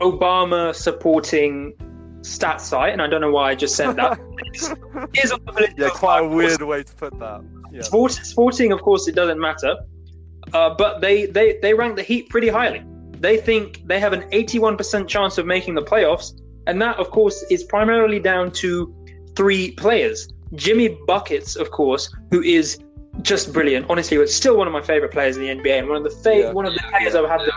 Obama 0.02 0.76
supporting 0.76 1.74
stat 2.22 2.60
site, 2.60 2.92
and 2.92 3.02
I 3.02 3.08
don't 3.08 3.22
know 3.22 3.32
why 3.32 3.52
I 3.52 3.56
just 3.56 3.76
said 3.76 3.96
that. 3.96 4.20
is 5.14 5.32
on 5.32 5.40
the 5.46 5.74
yeah, 5.78 5.90
quite 5.90 6.20
a 6.20 6.28
weird 6.28 6.62
way 6.62 6.84
to 6.84 6.94
put 6.96 7.18
that. 7.20 7.42
Yeah. 7.72 7.82
Sport, 7.82 8.12
sporting, 8.12 8.74
of 8.74 8.82
course, 8.82 9.08
it 9.08 9.16
doesn't 9.16 9.40
matter, 9.40 9.76
uh, 10.54 10.76
but 10.78 11.00
they, 11.00 11.26
they 11.26 11.58
they 11.62 11.74
rank 11.74 11.96
the 11.96 12.04
Heat 12.04 12.30
pretty 12.30 12.50
highly. 12.50 12.84
They 13.20 13.38
think 13.38 13.88
they 13.88 14.00
have 14.00 14.14
an 14.14 14.24
81% 14.32 15.08
chance 15.08 15.38
of 15.38 15.46
making 15.46 15.76
the 15.76 15.82
playoffs, 15.82 16.34
and 16.68 16.82
that, 16.82 16.98
of 16.98 17.10
course, 17.12 17.44
is 17.50 17.64
primarily 17.64 18.20
down 18.20 18.52
to 18.64 18.94
three 19.38 19.72
players. 19.72 20.34
Jimmy 20.56 20.98
Buckets, 21.06 21.56
of 21.56 21.72
course, 21.72 22.14
who 22.32 22.42
is 22.42 22.80
just 23.22 23.54
brilliant. 23.54 23.86
Honestly, 23.90 24.18
it's 24.18 24.34
still 24.34 24.58
one 24.58 24.68
of 24.68 24.74
my 24.74 24.82
favorite 24.82 25.12
players 25.12 25.38
in 25.38 25.44
the 25.44 25.50
NBA, 25.50 25.80
and 25.80 25.88
one 25.88 25.98
of 25.98 26.04
the 26.04 26.10
fa- 26.10 26.38
yeah. 26.38 26.52
one 26.52 26.66
of 26.66 26.74
the 26.74 26.84
players 26.90 27.16
I've 27.16 27.30
had 27.30 27.42
the 27.42 27.54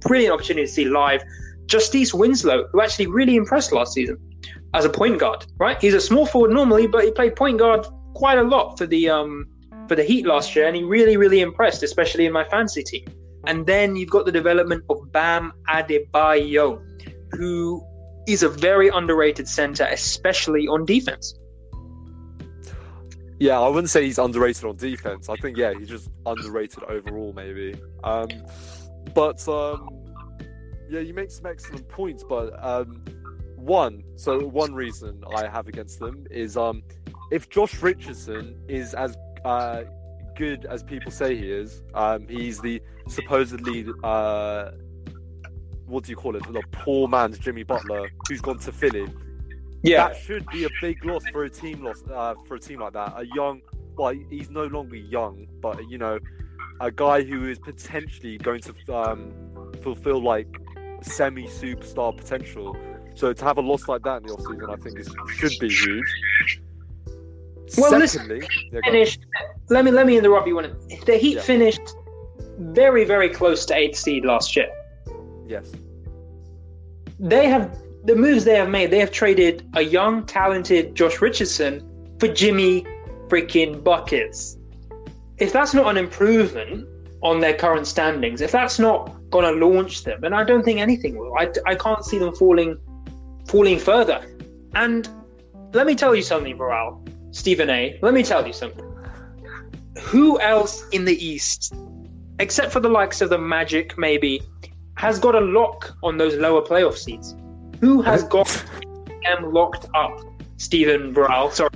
brilliant 0.00 0.34
opportunity 0.34 0.66
to 0.66 0.72
see 0.72 0.84
live. 0.84 1.22
Justise 1.66 2.12
Winslow, 2.12 2.66
who 2.72 2.80
actually 2.80 3.06
really 3.06 3.36
impressed 3.36 3.72
last 3.72 3.92
season 3.92 4.18
as 4.74 4.84
a 4.84 4.90
point 4.90 5.18
guard, 5.20 5.46
right? 5.58 5.80
He's 5.80 5.94
a 5.94 6.00
small 6.00 6.26
forward 6.26 6.50
normally, 6.50 6.86
but 6.86 7.04
he 7.04 7.12
played 7.12 7.36
point 7.36 7.58
guard 7.58 7.86
quite 8.14 8.38
a 8.38 8.42
lot 8.42 8.76
for 8.76 8.86
the 8.86 9.08
um 9.08 9.46
for 9.88 9.94
the 9.94 10.04
Heat 10.04 10.26
last 10.26 10.56
year, 10.56 10.66
and 10.66 10.76
he 10.76 10.82
really, 10.82 11.16
really 11.16 11.40
impressed, 11.40 11.82
especially 11.82 12.26
in 12.26 12.32
my 12.32 12.44
fantasy 12.44 12.82
team. 12.82 13.06
And 13.46 13.66
then 13.66 13.96
you've 13.96 14.10
got 14.10 14.26
the 14.26 14.32
development 14.32 14.84
of 14.90 15.10
Bam 15.12 15.52
Adebayo, 15.68 16.80
who 17.32 17.84
is 18.26 18.42
a 18.42 18.48
very 18.48 18.88
underrated 18.88 19.48
center, 19.48 19.84
especially 19.90 20.66
on 20.68 20.84
defense. 20.84 21.34
Yeah, 23.38 23.58
I 23.58 23.68
wouldn't 23.68 23.88
say 23.88 24.04
he's 24.04 24.18
underrated 24.18 24.64
on 24.64 24.76
defense. 24.76 25.30
I 25.30 25.36
think 25.36 25.56
yeah, 25.56 25.72
he's 25.72 25.88
just 25.88 26.10
underrated 26.26 26.84
overall, 26.84 27.32
maybe. 27.32 27.74
Um, 28.04 28.28
but 29.14 29.46
um, 29.48 29.88
yeah, 30.90 31.00
you 31.00 31.14
make 31.14 31.30
some 31.30 31.46
excellent 31.46 31.88
points. 31.88 32.22
But 32.22 32.52
um, 32.62 33.02
one, 33.56 34.04
so 34.16 34.38
one 34.46 34.74
reason 34.74 35.24
I 35.34 35.48
have 35.48 35.68
against 35.68 36.00
them 36.00 36.26
is 36.30 36.58
um, 36.58 36.82
if 37.30 37.48
Josh 37.48 37.80
Richardson 37.80 38.60
is 38.68 38.92
as 38.92 39.16
uh, 39.44 39.84
good 40.36 40.66
as 40.66 40.82
people 40.82 41.10
say 41.10 41.34
he 41.34 41.50
is, 41.50 41.82
um, 41.94 42.28
he's 42.28 42.60
the 42.60 42.82
supposedly 43.08 43.86
uh, 44.04 44.72
what 45.90 46.04
do 46.04 46.10
you 46.10 46.16
call 46.16 46.36
it? 46.36 46.42
The 46.44 46.62
poor 46.72 47.08
man's 47.08 47.38
Jimmy 47.38 47.62
Butler 47.62 48.10
who's 48.28 48.40
gone 48.40 48.58
to 48.60 48.72
Philly. 48.72 49.06
Yeah, 49.82 50.08
that 50.08 50.16
should 50.16 50.46
be 50.48 50.64
a 50.64 50.68
big 50.80 51.04
loss 51.04 51.22
for 51.32 51.44
a 51.44 51.50
team 51.50 51.82
loss 51.82 52.02
uh, 52.12 52.34
for 52.46 52.56
a 52.56 52.60
team 52.60 52.80
like 52.80 52.92
that. 52.92 53.14
A 53.16 53.26
young, 53.34 53.62
well, 53.96 54.14
he's 54.28 54.50
no 54.50 54.64
longer 54.66 54.96
young, 54.96 55.46
but 55.60 55.88
you 55.88 55.98
know, 55.98 56.18
a 56.80 56.90
guy 56.90 57.22
who 57.22 57.48
is 57.48 57.58
potentially 57.58 58.38
going 58.38 58.60
to 58.60 58.74
um, 58.94 59.32
fulfill 59.82 60.22
like 60.22 60.48
semi 61.02 61.46
superstar 61.46 62.16
potential. 62.16 62.76
So 63.14 63.32
to 63.32 63.44
have 63.44 63.58
a 63.58 63.62
loss 63.62 63.88
like 63.88 64.02
that 64.02 64.18
in 64.18 64.28
the 64.28 64.34
offseason, 64.34 64.70
I 64.70 64.76
think 64.76 64.98
is 64.98 65.14
should 65.36 65.58
be 65.58 65.68
huge. 65.68 66.62
Well, 67.78 68.06
Secondly, 68.06 68.46
go 68.72 68.80
finished. 68.84 69.20
Let 69.68 69.84
me 69.84 69.90
let 69.90 70.06
me 70.06 70.18
interrupt 70.18 70.46
you. 70.46 70.56
One, 70.56 70.76
the 71.06 71.16
Heat 71.16 71.36
Yeah. 71.36 71.42
finished 71.42 71.82
very 72.58 73.04
very 73.04 73.28
close 73.28 73.64
to 73.66 73.74
eighth 73.74 73.96
seed 73.96 74.24
last 74.24 74.56
year. 74.56 74.68
Yes, 75.50 75.72
They 77.18 77.48
have 77.48 77.76
the 78.04 78.16
moves 78.16 78.44
they 78.44 78.56
have 78.56 78.70
made. 78.70 78.90
They 78.90 79.00
have 79.00 79.10
traded 79.10 79.66
a 79.74 79.82
young, 79.82 80.24
talented 80.24 80.94
Josh 80.94 81.20
Richardson 81.20 81.86
for 82.18 82.28
Jimmy 82.28 82.86
freaking 83.28 83.84
buckets. 83.84 84.56
If 85.38 85.52
that's 85.52 85.74
not 85.74 85.86
an 85.90 85.96
improvement 85.96 86.86
on 87.22 87.40
their 87.40 87.54
current 87.54 87.86
standings, 87.86 88.40
if 88.40 88.52
that's 88.52 88.78
not 88.78 89.18
going 89.30 89.44
to 89.44 89.66
launch 89.66 90.04
them, 90.04 90.24
and 90.24 90.34
I 90.34 90.44
don't 90.44 90.64
think 90.64 90.80
anything 90.80 91.18
will. 91.18 91.34
I, 91.38 91.50
I 91.66 91.74
can't 91.74 92.04
see 92.04 92.18
them 92.18 92.34
falling 92.34 92.78
falling 93.46 93.78
further. 93.78 94.24
And 94.74 95.08
let 95.72 95.86
me 95.86 95.94
tell 95.94 96.14
you 96.14 96.22
something, 96.22 96.56
Baral, 96.56 97.04
Stephen 97.32 97.68
A. 97.70 97.98
Let 98.02 98.14
me 98.14 98.22
tell 98.22 98.46
you 98.46 98.52
something. 98.52 98.86
Who 100.02 100.40
else 100.40 100.88
in 100.92 101.04
the 101.04 101.24
East, 101.24 101.74
except 102.38 102.72
for 102.72 102.80
the 102.80 102.88
likes 102.88 103.20
of 103.20 103.28
the 103.28 103.38
Magic, 103.38 103.98
maybe, 103.98 104.40
has 105.00 105.18
got 105.18 105.34
a 105.34 105.40
lock 105.40 105.96
on 106.02 106.18
those 106.18 106.34
lower 106.36 106.60
playoff 106.60 106.94
seats? 106.94 107.34
Who 107.80 108.02
has 108.02 108.22
got 108.24 108.46
them 109.22 109.50
locked 109.50 109.88
up? 109.94 110.20
Stephen 110.58 111.14
Baral, 111.14 111.50
sorry. 111.50 111.70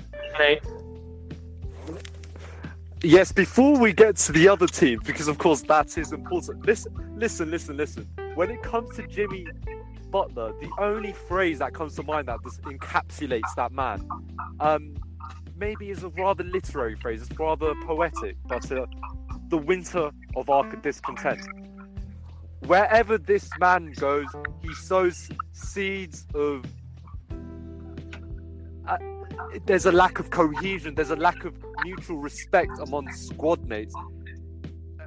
Yes. 3.02 3.32
Before 3.32 3.78
we 3.78 3.94
get 3.94 4.16
to 4.16 4.32
the 4.32 4.46
other 4.46 4.66
team, 4.66 5.00
because 5.06 5.26
of 5.28 5.38
course 5.38 5.62
that 5.62 5.96
is 5.96 6.12
important. 6.12 6.66
Listen, 6.66 6.92
listen, 7.16 7.50
listen, 7.50 7.78
listen. 7.78 8.06
When 8.34 8.50
it 8.50 8.62
comes 8.62 8.94
to 8.96 9.06
Jimmy 9.06 9.46
Butler, 10.10 10.52
the 10.60 10.70
only 10.78 11.14
phrase 11.14 11.60
that 11.60 11.72
comes 11.72 11.94
to 11.96 12.02
mind 12.02 12.28
that 12.28 12.40
just 12.44 12.60
encapsulates 12.62 13.54
that 13.56 13.72
man, 13.72 14.06
um, 14.60 14.94
maybe 15.56 15.88
is 15.88 16.04
a 16.04 16.10
rather 16.10 16.44
literary 16.44 16.96
phrase. 16.96 17.22
It's 17.22 17.38
rather 17.38 17.74
poetic, 17.86 18.36
but 18.46 18.70
uh, 18.70 18.84
the 19.48 19.56
winter 19.56 20.10
of 20.36 20.50
our 20.50 20.70
discontent. 20.76 21.40
Wherever 22.66 23.18
this 23.18 23.48
man 23.58 23.92
goes, 23.92 24.26
he 24.62 24.72
sows 24.74 25.28
seeds 25.52 26.26
of. 26.34 26.64
Uh, 28.88 28.96
there's 29.66 29.86
a 29.86 29.92
lack 29.92 30.18
of 30.18 30.30
cohesion. 30.30 30.94
There's 30.94 31.10
a 31.10 31.16
lack 31.16 31.44
of 31.44 31.54
mutual 31.84 32.18
respect 32.18 32.72
among 32.80 33.12
squad 33.12 33.66
mates. 33.66 33.94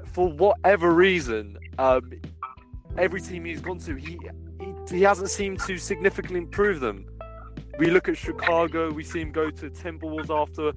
For 0.05 0.31
whatever 0.31 0.91
reason, 0.91 1.57
um, 1.79 2.11
every 2.97 3.21
team 3.21 3.45
he's 3.45 3.61
gone 3.61 3.79
to, 3.79 3.95
he, 3.95 4.19
he 4.59 4.95
he 4.95 5.01
hasn't 5.01 5.29
seemed 5.29 5.59
to 5.61 5.77
significantly 5.77 6.39
improve 6.39 6.79
them. 6.79 7.05
We 7.77 7.87
look 7.91 8.09
at 8.09 8.17
Chicago, 8.17 8.91
we 8.91 9.03
see 9.03 9.21
him 9.21 9.31
go 9.31 9.51
to 9.51 9.69
Timberwolves 9.69 10.29
after 10.29 10.71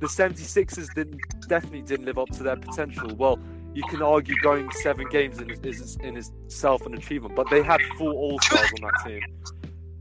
the 0.00 0.06
76ers 0.06 0.92
didn't 0.94 1.20
definitely 1.48 1.82
didn't 1.82 2.06
live 2.06 2.18
up 2.18 2.30
to 2.30 2.42
their 2.42 2.56
potential. 2.56 3.14
Well, 3.16 3.38
you 3.74 3.82
can 3.84 4.02
argue 4.02 4.34
going 4.42 4.70
seven 4.82 5.08
games 5.10 5.38
in, 5.38 5.50
is 5.64 5.96
in 6.02 6.16
itself 6.16 6.84
an 6.86 6.94
achievement, 6.94 7.36
but 7.36 7.48
they 7.50 7.62
had 7.62 7.80
four 7.96 8.12
All 8.12 8.38
Stars 8.40 8.70
on 8.82 8.90
that 8.90 9.08
team. 9.08 9.20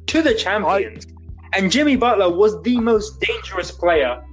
to 0.07 0.21
the 0.21 0.33
champions. 0.33 1.05
And 1.53 1.71
Jimmy 1.71 1.95
Butler 1.95 2.35
was 2.35 2.61
the 2.61 2.79
most 2.79 3.19
dangerous 3.21 3.71
player 3.71 4.23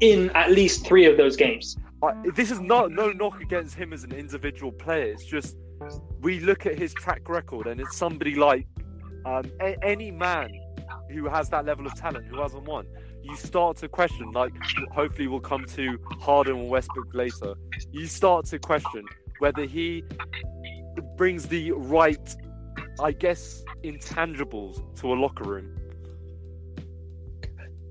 in 0.00 0.30
at 0.30 0.50
least 0.50 0.86
three 0.86 1.04
of 1.06 1.16
those 1.16 1.36
games. 1.36 1.76
I, 2.02 2.14
this 2.34 2.50
is 2.50 2.60
not 2.60 2.90
no 2.90 3.12
knock 3.12 3.40
against 3.40 3.74
him 3.74 3.92
as 3.92 4.04
an 4.04 4.12
individual 4.12 4.72
player. 4.72 5.12
It's 5.12 5.24
just 5.24 5.56
we 6.20 6.40
look 6.40 6.66
at 6.66 6.78
his 6.78 6.94
track 6.94 7.28
record, 7.28 7.66
and 7.66 7.80
it's 7.80 7.96
somebody 7.96 8.34
like 8.34 8.66
um, 9.26 9.50
a- 9.60 9.82
any 9.84 10.10
man 10.10 10.50
who 11.10 11.26
has 11.26 11.48
that 11.50 11.64
level 11.64 11.86
of 11.86 11.94
talent 11.94 12.26
who 12.26 12.40
hasn't 12.40 12.64
won. 12.64 12.86
You 13.24 13.36
start 13.36 13.78
to 13.78 13.88
question, 13.88 14.32
like 14.32 14.52
hopefully 14.92 15.28
we'll 15.28 15.40
come 15.40 15.64
to 15.64 15.98
Harden 16.20 16.56
and 16.56 16.68
Westbrook 16.68 17.14
later. 17.14 17.54
You 17.90 18.06
start 18.06 18.44
to 18.46 18.58
question 18.58 19.02
whether 19.38 19.64
he 19.64 20.04
brings 21.16 21.46
the 21.46 21.72
right, 21.72 22.36
I 23.00 23.12
guess, 23.12 23.64
intangibles 23.82 24.94
to 25.00 25.14
a 25.14 25.16
locker 25.16 25.44
room. 25.44 25.74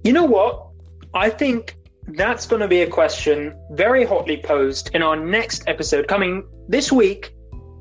You 0.03 0.13
know 0.13 0.25
what? 0.25 0.67
I 1.15 1.31
think 1.31 1.77
that's 2.09 2.45
going 2.45 2.61
to 2.61 2.67
be 2.67 2.83
a 2.83 2.87
question 2.87 3.57
very 3.71 4.05
hotly 4.05 4.37
posed 4.37 4.93
in 4.93 5.01
our 5.01 5.15
next 5.15 5.63
episode 5.65 6.07
coming 6.07 6.47
this 6.67 6.91
week, 6.91 7.33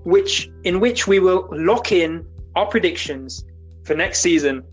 which 0.04 0.48
in 0.64 0.80
which 0.80 1.06
we 1.06 1.18
will 1.18 1.50
lock 1.52 1.92
in 1.92 2.26
our 2.56 2.66
predictions 2.66 3.44
for 3.84 3.94
next 3.94 4.20
season. 4.20 4.64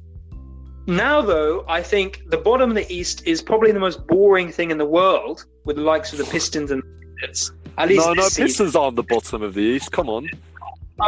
Now, 0.90 1.22
though, 1.22 1.64
I 1.68 1.84
think 1.84 2.24
the 2.30 2.38
bottom 2.38 2.72
of 2.72 2.76
the 2.76 2.92
East 2.92 3.22
is 3.28 3.42
probably 3.44 3.72
the 3.72 3.80
most 3.80 4.06
boring 4.08 4.52
thing 4.52 4.72
in 4.72 4.78
the 4.80 4.86
world, 4.88 5.46
with 5.64 5.76
the 5.76 5.84
likes 5.84 6.12
of 6.12 6.18
the 6.18 6.26
Pistons 6.26 6.72
and 6.72 6.82
Nuggets. 7.22 7.52
At 7.78 7.90
least 7.90 8.08
No, 8.08 8.14
no, 8.14 8.24
season. 8.24 8.46
Pistons 8.48 8.76
are 8.76 8.88
on 8.88 8.96
the 8.96 9.04
bottom 9.04 9.44
of 9.44 9.54
the 9.54 9.62
East. 9.62 9.92
Come 9.92 10.10
on. 10.10 10.28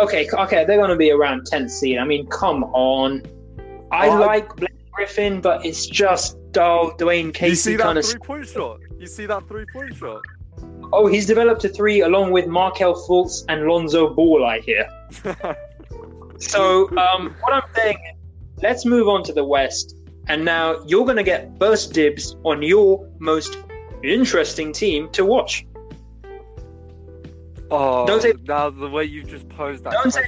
Okay, 0.04 0.30
okay, 0.32 0.66
they're 0.66 0.78
going 0.78 0.92
to 0.92 0.96
be 0.96 1.10
around 1.12 1.48
10th 1.52 1.72
seed. 1.72 1.98
I 1.98 2.06
mean, 2.06 2.28
come 2.28 2.64
on. 2.66 3.24
I 3.92 4.08
Oh, 4.08 4.20
like 4.20 4.56
Blake 4.56 4.72
Griffin, 4.92 5.42
but 5.42 5.66
it's 5.66 5.88
just 5.88 6.38
dull. 6.52 6.92
Dwayne 6.92 7.34
Casey 7.34 7.72
you 7.72 7.78
see 7.78 7.84
kind 7.84 7.98
that 7.98 8.06
of. 8.06 8.12
three 8.12 8.20
point 8.20 8.48
shot? 8.48 8.80
You 9.00 9.08
see 9.08 9.26
that 9.26 9.48
three 9.48 9.66
point 9.74 9.96
shot? 9.96 10.22
Oh, 10.94 11.08
he's 11.08 11.26
developed 11.26 11.66
a 11.66 11.70
three 11.70 12.02
along 12.02 12.32
with 12.32 12.46
Markelle 12.48 12.94
Fultz 13.08 13.44
and 13.50 13.66
Lonzo 13.68 14.14
Ball, 14.14 14.46
I 14.46 14.60
hear. 14.60 14.88
So, 16.40 16.90
um, 16.98 17.36
what 17.42 17.54
I'm 17.54 17.62
saying 17.76 17.98
is, 17.98 18.21
let's 18.62 18.86
move 18.86 19.08
on 19.08 19.24
to 19.24 19.34
the 19.34 19.44
West. 19.44 19.96
And 20.28 20.46
now 20.46 20.84
you're 20.86 21.06
going 21.06 21.18
to 21.18 21.24
get 21.24 21.58
first 21.60 21.94
dibs 21.94 22.36
on 22.44 22.62
your 22.62 23.10
most 23.20 23.58
interesting 24.04 24.72
team 24.72 25.10
to 25.12 25.26
watch. 25.26 25.66
Oh, 27.70 28.06
Don't 28.06 28.22
say- 28.22 28.34
now 28.48 28.70
the 28.70 28.90
way 28.90 29.06
you 29.06 29.24
just 29.24 29.48
posed 29.50 29.84
that 29.86 29.94
Don't 29.94 30.12
say. 30.12 30.24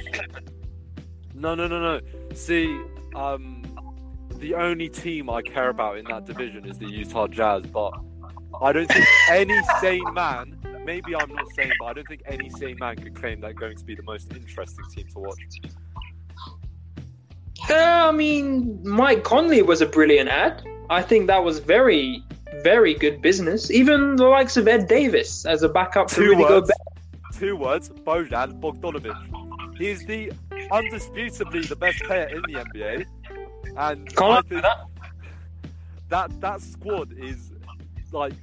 No, 1.34 1.54
no, 1.54 1.66
no, 1.66 1.80
no. 1.80 2.00
See, 2.34 2.80
um, 3.14 3.62
the 4.38 4.54
only 4.54 4.88
team 4.88 5.30
I 5.30 5.42
care 5.42 5.68
about 5.68 5.98
in 5.98 6.04
that 6.06 6.26
division 6.26 6.68
is 6.68 6.78
the 6.78 6.86
Utah 6.86 7.28
Jazz, 7.28 7.62
but 7.66 7.92
I 8.62 8.72
don't 8.72 8.86
think 8.86 9.04
any 9.30 9.54
sane 9.80 10.14
man, 10.14 10.58
maybe 10.84 11.14
I'm 11.14 11.32
not 11.32 11.46
sane, 11.54 11.72
but 11.78 11.86
I 11.86 11.92
don't 11.92 12.08
think 12.08 12.22
any 12.26 12.48
sane 12.50 12.76
man 12.78 12.96
could 12.96 13.14
claim 13.14 13.40
they're 13.40 13.52
going 13.52 13.76
to 13.76 13.84
be 13.84 13.94
the 13.94 14.02
most 14.02 14.32
interesting 14.32 14.84
team 14.94 15.06
to 15.12 15.18
watch. 15.18 15.60
Uh, 17.70 17.74
I 18.08 18.12
mean, 18.12 18.78
Mike 18.84 19.24
Conley 19.24 19.62
was 19.62 19.80
a 19.80 19.86
brilliant 19.86 20.28
ad. 20.28 20.62
I 20.90 21.02
think 21.02 21.26
that 21.28 21.42
was 21.42 21.58
very, 21.60 22.22
very 22.62 22.94
good 22.94 23.22
business. 23.22 23.70
Even 23.70 24.16
the 24.16 24.26
likes 24.26 24.56
of 24.56 24.68
Ed 24.68 24.86
Davis 24.86 25.46
as 25.46 25.62
a 25.62 25.68
backup 25.68 26.08
to 26.08 26.14
Two 26.16 26.20
really 26.22 26.42
words. 26.44 26.48
go 26.48 26.60
back. 26.66 27.38
Two 27.40 27.56
words: 27.56 27.88
Bojan 27.88 28.60
Bogdanovic. 28.60 29.76
He's 29.78 30.04
the 30.06 30.30
undisputably 30.70 31.66
the 31.68 31.76
best 31.76 32.02
player 32.04 32.26
in 32.28 32.42
the 32.42 32.60
NBA, 32.64 33.06
and 33.76 34.14
Can't 34.14 34.48
that. 34.50 34.86
that 36.10 36.40
that 36.40 36.60
squad 36.60 37.12
is 37.18 37.50
like 38.12 38.34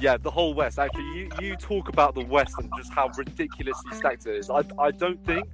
yeah 0.00 0.16
the 0.16 0.30
whole 0.30 0.54
west 0.54 0.78
actually 0.78 1.02
you 1.18 1.28
you 1.40 1.56
talk 1.56 1.88
about 1.88 2.14
the 2.14 2.24
west 2.26 2.54
and 2.58 2.70
just 2.76 2.92
how 2.92 3.10
ridiculously 3.18 3.92
stacked 3.92 4.24
it 4.24 4.36
is 4.36 4.48
i 4.48 4.62
i 4.78 4.88
don't 4.92 5.22
think 5.26 5.44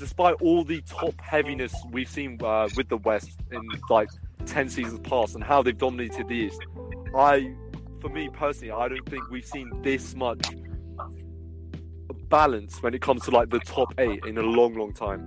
despite 0.00 0.34
all 0.40 0.64
the 0.64 0.80
top 0.82 1.14
heaviness 1.20 1.72
we've 1.92 2.08
seen 2.08 2.38
uh, 2.42 2.66
with 2.76 2.88
the 2.88 2.96
west 2.96 3.38
in 3.52 3.60
like 3.90 4.08
10 4.46 4.68
seasons 4.70 4.98
past 5.00 5.34
and 5.34 5.44
how 5.44 5.62
they've 5.62 5.78
dominated 5.78 6.26
the 6.26 6.34
east 6.34 6.60
i 7.14 7.52
for 8.00 8.08
me 8.08 8.28
personally 8.32 8.72
i 8.72 8.88
don't 8.88 9.06
think 9.08 9.22
we've 9.30 9.44
seen 9.46 9.70
this 9.82 10.14
much 10.16 10.42
balance 12.28 12.82
when 12.82 12.94
it 12.94 13.02
comes 13.02 13.22
to 13.24 13.30
like 13.30 13.50
the 13.50 13.60
top 13.60 13.92
eight 13.98 14.24
in 14.26 14.38
a 14.38 14.42
long 14.42 14.74
long 14.74 14.92
time 14.92 15.20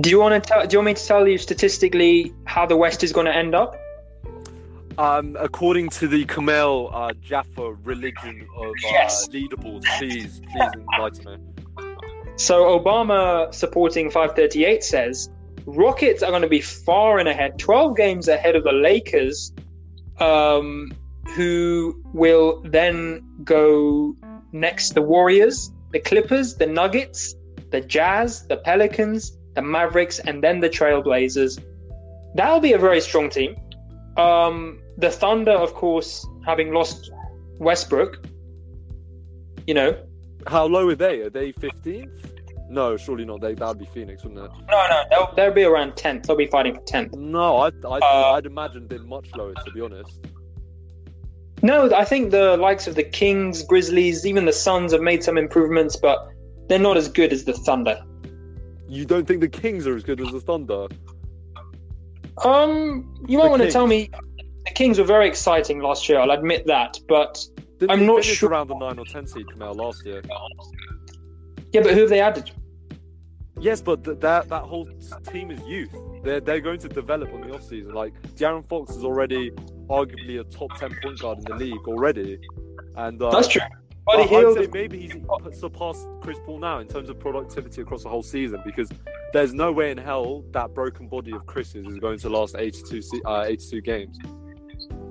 Do 0.00 0.10
you 0.10 0.18
want 0.18 0.34
to 0.34 0.40
tell? 0.48 0.66
Do 0.66 0.74
you 0.74 0.78
want 0.80 0.86
me 0.86 0.94
to 0.94 1.06
tell 1.06 1.28
you 1.28 1.38
statistically 1.38 2.34
how 2.46 2.66
the 2.66 2.76
West 2.76 3.04
is 3.04 3.12
going 3.12 3.26
to 3.26 3.36
end 3.42 3.54
up? 3.54 3.76
Um, 4.98 5.36
according 5.38 5.90
to 5.90 6.08
the 6.08 6.24
Kamel 6.24 6.90
uh, 6.92 7.12
Jaffa 7.22 7.74
religion 7.84 8.36
of 8.56 8.70
uh, 8.70 8.90
Yes. 8.96 9.28
leaderboards, 9.28 9.84
please, 9.98 10.40
please 10.50 10.70
enlighten 10.74 11.24
me. 11.30 11.36
So 12.36 12.78
Obama 12.78 13.52
supporting 13.54 14.10
538 14.10 14.82
says 14.82 15.30
Rockets 15.66 16.22
are 16.22 16.30
going 16.30 16.42
to 16.42 16.48
be 16.48 16.60
far 16.60 17.18
and 17.18 17.28
ahead, 17.28 17.58
12 17.58 17.96
games 17.96 18.28
ahead 18.28 18.56
of 18.56 18.64
the 18.64 18.72
Lakers, 18.72 19.52
um, 20.18 20.92
who 21.34 22.02
will 22.12 22.60
then 22.64 23.24
go 23.44 24.14
next 24.52 24.94
the 24.94 25.02
Warriors, 25.02 25.72
the 25.92 26.00
Clippers, 26.00 26.56
the 26.56 26.66
Nuggets, 26.66 27.34
the 27.70 27.80
Jazz, 27.80 28.46
the 28.46 28.58
Pelicans, 28.58 29.38
the 29.54 29.62
Mavericks, 29.62 30.18
and 30.18 30.42
then 30.42 30.60
the 30.60 30.68
Trailblazers. 30.68 31.62
That'll 32.34 32.60
be 32.60 32.72
a 32.72 32.78
very 32.78 33.00
strong 33.00 33.30
team. 33.30 33.56
Um, 34.16 34.80
the 34.98 35.10
Thunder, 35.10 35.52
of 35.52 35.72
course, 35.74 36.26
having 36.44 36.72
lost 36.72 37.10
Westbrook, 37.58 38.26
you 39.66 39.74
know, 39.74 39.96
How 40.46 40.66
low 40.66 40.88
are 40.88 40.94
they? 40.94 41.20
Are 41.20 41.30
they 41.30 41.52
15th? 41.52 42.30
No, 42.68 42.96
surely 42.96 43.24
not. 43.24 43.40
They 43.40 43.54
that'd 43.54 43.78
be 43.78 43.84
Phoenix, 43.86 44.24
wouldn't 44.24 44.44
it? 44.44 44.50
no, 44.70 44.86
no, 44.88 45.02
they'll, 45.10 45.34
they'll 45.36 45.54
be 45.54 45.64
around 45.64 45.92
10th. 45.92 46.26
They'll 46.26 46.36
be 46.36 46.46
fighting 46.46 46.74
for 46.74 46.80
10th. 46.82 47.14
No, 47.14 47.58
I, 47.58 47.66
I, 47.86 47.98
Uh, 47.98 48.32
I'd 48.32 48.46
imagine 48.46 48.88
they're 48.88 48.98
much 49.00 49.28
lower, 49.36 49.54
to 49.54 49.70
be 49.72 49.80
honest. 49.80 50.18
No, 51.62 51.94
I 51.94 52.04
think 52.04 52.30
the 52.30 52.56
likes 52.56 52.86
of 52.86 52.94
the 52.94 53.02
Kings, 53.04 53.62
Grizzlies, 53.62 54.26
even 54.26 54.44
the 54.44 54.52
Suns 54.52 54.92
have 54.92 55.00
made 55.02 55.22
some 55.22 55.38
improvements, 55.38 55.96
but 55.96 56.28
they're 56.68 56.78
not 56.78 56.96
as 56.96 57.08
good 57.08 57.32
as 57.32 57.44
the 57.44 57.52
Thunder. 57.52 57.98
You 58.88 59.04
don't 59.04 59.26
think 59.26 59.40
the 59.40 59.48
Kings 59.48 59.86
are 59.86 59.96
as 59.96 60.02
good 60.02 60.20
as 60.20 60.30
the 60.30 60.40
Thunder? 60.40 60.88
Um, 62.44 63.14
you 63.26 63.38
might 63.38 63.44
The 63.44 63.50
want 63.50 63.62
to 63.62 63.70
tell 63.70 63.86
me 63.86 64.10
the 64.66 64.70
Kings 64.72 64.98
were 64.98 65.04
very 65.04 65.26
exciting 65.28 65.80
last 65.80 66.08
year. 66.08 66.18
I'll 66.18 66.30
admit 66.32 66.66
that, 66.66 66.98
but 67.08 67.42
Didn't 67.78 67.90
I'm 67.90 68.06
not 68.06 68.24
sure- 68.24 68.48
around 68.50 68.68
the 68.68 68.78
nine 68.78 68.98
or 68.98 69.04
ten 69.04 69.26
seed 69.26 69.46
Kamel 69.50 69.74
last 69.74 70.04
year. 70.06 70.22
yeah, 71.72 71.82
but 71.82 71.94
who 71.94 72.00
have 72.02 72.08
they 72.10 72.20
added? 72.20 72.50
Yes, 73.60 73.80
but 73.80 74.04
th- 74.04 74.18
that 74.20 74.48
that 74.48 74.62
whole 74.62 74.88
team 75.30 75.50
is 75.50 75.60
youth. 75.62 75.94
They're 76.22 76.40
they're 76.40 76.60
going 76.60 76.80
to 76.80 76.88
develop 76.88 77.32
on 77.32 77.40
the 77.42 77.54
off 77.54 77.62
season. 77.64 77.94
Like 77.94 78.12
De'Aaron 78.36 78.66
Fox 78.68 78.94
is 78.96 79.04
already 79.04 79.50
arguably 79.88 80.40
a 80.40 80.44
top 80.44 80.76
ten 80.78 80.94
point 81.02 81.18
guard 81.20 81.38
in 81.38 81.44
the 81.44 81.54
league 81.54 81.86
already, 81.86 82.38
and 82.96 83.20
uh, 83.22 83.30
That's 83.30 83.48
true. 83.48 83.62
I- 83.62 83.68
Buddy 84.06 84.22
I'd 84.24 84.28
Hield, 84.28 84.58
say 84.58 84.66
maybe 84.70 85.00
he's 85.00 85.14
surpassed 85.58 86.06
Chris 86.20 86.36
Paul 86.44 86.58
now 86.58 86.78
in 86.80 86.86
terms 86.86 87.08
of 87.08 87.18
productivity 87.18 87.80
across 87.80 88.02
the 88.02 88.10
whole 88.10 88.22
season 88.22 88.60
because 88.62 88.90
there's 89.32 89.54
no 89.54 89.72
way 89.72 89.90
in 89.92 89.96
hell 89.96 90.44
that 90.50 90.74
broken 90.74 91.08
body 91.08 91.32
of 91.32 91.46
Chris's 91.46 91.86
is 91.86 91.98
going 92.00 92.18
to 92.18 92.28
last 92.28 92.54
82, 92.54 93.00
uh, 93.24 93.44
82 93.46 93.80
games. 93.80 94.18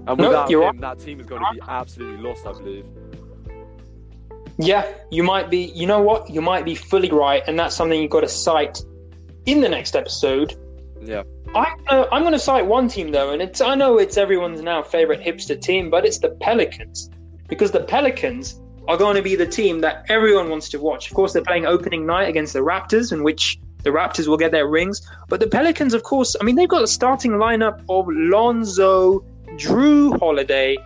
And 0.07 0.17
No, 0.17 0.43
him, 0.43 0.49
you're 0.49 0.73
that 0.73 0.99
team 0.99 1.19
is 1.19 1.25
going 1.25 1.41
to 1.41 1.53
be 1.53 1.61
absolutely 1.67 2.21
lost, 2.21 2.45
I 2.45 2.51
believe. 2.53 2.85
yeah, 4.57 4.85
you 5.09 5.23
might 5.23 5.49
be. 5.49 5.65
You 5.75 5.87
know 5.87 6.01
what? 6.01 6.29
You 6.29 6.41
might 6.41 6.65
be 6.65 6.75
fully 6.75 7.11
right, 7.11 7.43
and 7.47 7.57
that's 7.57 7.75
something 7.75 7.99
you've 8.01 8.11
got 8.11 8.21
to 8.21 8.27
cite 8.27 8.81
in 9.45 9.61
the 9.61 9.69
next 9.69 9.95
episode. 9.95 10.55
Yeah. 11.01 11.23
I, 11.55 11.75
uh, 11.89 12.07
I'm 12.11 12.21
going 12.21 12.33
to 12.33 12.39
cite 12.39 12.65
one 12.65 12.87
team 12.87 13.11
though, 13.11 13.31
and 13.31 13.41
it's 13.41 13.61
I 13.61 13.75
know 13.75 13.97
it's 13.97 14.17
everyone's 14.17 14.61
now 14.61 14.81
favorite 14.83 15.21
hipster 15.21 15.59
team, 15.59 15.89
but 15.89 16.05
it's 16.05 16.19
the 16.19 16.29
Pelicans 16.41 17.09
because 17.47 17.71
the 17.71 17.81
Pelicans 17.81 18.59
are 18.87 18.97
going 18.97 19.15
to 19.15 19.21
be 19.21 19.35
the 19.35 19.45
team 19.45 19.79
that 19.81 20.05
everyone 20.09 20.49
wants 20.49 20.69
to 20.69 20.79
watch. 20.79 21.09
Of 21.09 21.15
course, 21.15 21.33
they're 21.33 21.43
playing 21.43 21.65
opening 21.65 22.05
night 22.05 22.27
against 22.27 22.53
the 22.53 22.59
Raptors, 22.59 23.11
in 23.11 23.23
which 23.23 23.59
the 23.83 23.91
Raptors 23.91 24.27
will 24.27 24.37
get 24.37 24.51
their 24.51 24.67
rings. 24.67 25.01
But 25.29 25.39
the 25.39 25.47
Pelicans, 25.47 25.93
of 25.93 26.03
course, 26.03 26.35
I 26.39 26.43
mean 26.43 26.55
they've 26.55 26.67
got 26.69 26.81
a 26.83 26.87
starting 26.87 27.31
lineup 27.31 27.81
of 27.89 28.07
Lonzo, 28.09 29.23
Jrue 29.57 30.17
Holiday, 30.19 30.77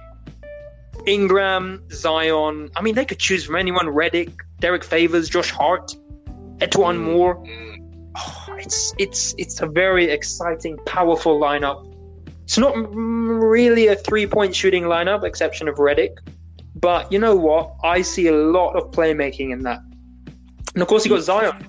Ingram, 1.06 1.84
Zion. 1.92 2.70
I 2.76 2.82
mean 2.82 2.96
they 2.96 3.06
could 3.06 3.20
choose 3.20 3.46
from 3.46 3.56
anyone: 3.56 3.88
Redick, 3.88 4.34
Derrick 4.60 4.84
Favors, 4.84 5.30
Josh 5.30 5.52
Hart, 5.52 5.96
E'Twaun 6.60 7.00
Moore. 7.00 7.44
Oh, 8.16 8.56
it's 8.58 8.94
it's 8.98 9.36
it's 9.38 9.62
a 9.62 9.68
very 9.68 10.10
exciting, 10.10 10.78
powerful 10.86 11.40
lineup. 11.40 11.94
It's 12.44 12.58
not 12.58 12.74
mm, 12.76 13.42
really 13.42 13.88
a 13.88 13.96
three-point 13.96 14.56
shooting 14.56 14.84
lineup, 14.84 15.24
exception 15.24 15.68
of 15.68 15.76
Redick. 15.76 16.18
But 16.76 17.12
you 17.12 17.20
know 17.20 17.36
what? 17.36 17.76
I 17.84 18.02
see 18.02 18.28
a 18.28 18.36
lot 18.36 18.76
of 18.76 18.92
playmaking 18.92 19.52
in 19.52 19.64
that. 19.64 19.80
And 20.74 20.82
of 20.82 20.88
course, 20.88 21.06
you 21.06 21.10
got 21.10 21.24
Zion. 21.24 21.66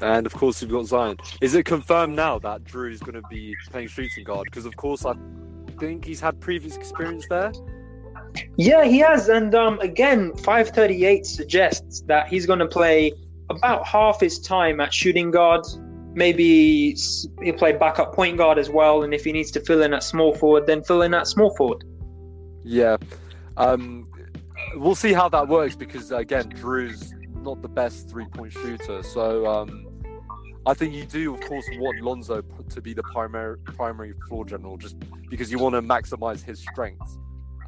And 0.00 0.26
of 0.26 0.34
course, 0.34 0.60
you've 0.60 0.70
got 0.70 0.86
Zion. 0.86 1.18
Is 1.40 1.54
it 1.54 1.64
confirmed 1.64 2.14
now 2.14 2.38
that 2.40 2.64
Jrue 2.64 2.92
is 2.92 3.00
going 3.00 3.14
to 3.14 3.26
be 3.28 3.54
playing 3.70 3.88
shooting 3.88 4.24
guard? 4.24 4.44
Because 4.44 4.66
of 4.66 4.76
course, 4.76 5.04
I 5.04 5.14
think 5.78 6.04
he's 6.04 6.20
had 6.20 6.40
previous 6.40 6.76
experience 6.76 7.26
there. 7.28 7.52
Yeah, 8.56 8.84
he 8.84 8.98
has. 8.98 9.28
And 9.28 9.54
um, 9.54 9.78
again, 9.80 10.34
538 10.36 11.26
suggests 11.26 12.02
that 12.02 12.28
he's 12.28 12.46
going 12.46 12.58
to 12.58 12.66
play 12.66 13.12
about 13.50 13.86
half 13.86 14.20
his 14.20 14.38
time 14.38 14.80
at 14.80 14.92
shooting 14.92 15.30
guard. 15.30 15.64
Maybe 16.14 16.96
he'll 17.42 17.54
play 17.54 17.72
backup 17.72 18.14
point 18.14 18.36
guard 18.36 18.58
as 18.58 18.70
well. 18.70 19.02
And 19.02 19.14
if 19.14 19.24
he 19.24 19.32
needs 19.32 19.50
to 19.52 19.60
fill 19.60 19.82
in 19.82 19.94
at 19.94 20.02
small 20.02 20.34
forward, 20.34 20.66
then 20.66 20.82
fill 20.82 21.02
in 21.02 21.14
at 21.14 21.26
small 21.26 21.54
forward. 21.56 21.84
Yeah. 22.64 22.96
Um, 23.56 24.06
we'll 24.76 24.94
see 24.94 25.12
how 25.12 25.28
that 25.30 25.48
works 25.48 25.76
because 25.76 26.10
again, 26.12 26.50
Jrue's 26.50 27.14
not 27.34 27.62
the 27.62 27.68
best 27.68 28.10
three-point 28.10 28.52
shooter. 28.52 29.02
So 29.02 29.46
um, 29.46 29.87
I 30.68 30.74
think 30.74 30.92
you 30.92 31.06
do, 31.06 31.34
of 31.34 31.40
course, 31.40 31.64
want 31.76 32.02
Lonzo 32.02 32.42
to 32.42 32.80
be 32.82 32.92
the 32.92 33.02
primary 33.04 33.56
primary 33.60 34.12
floor 34.28 34.44
general, 34.44 34.76
just 34.76 34.96
because 35.30 35.50
you 35.50 35.58
want 35.58 35.74
to 35.74 35.80
maximize 35.80 36.44
his 36.44 36.60
strengths. 36.60 37.16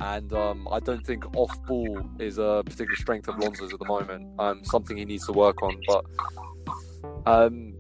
And 0.01 0.31
um, 0.35 0.69
I 0.71 0.81
don't 0.81 1.05
think 1.07 1.25
off-ball 1.35 2.03
is 2.19 2.37
a 2.37 2.63
particular 2.63 2.97
strength 2.97 3.27
of 3.29 3.39
Lonzo's 3.39 3.73
at 3.73 3.79
the 3.79 3.87
moment. 3.87 4.29
Um, 4.39 4.63
something 4.65 4.99
he 4.99 5.07
needs 5.07 5.25
to 5.27 5.33
work 5.33 5.63
on. 5.63 5.81
But 5.87 6.05
um, 7.25 7.73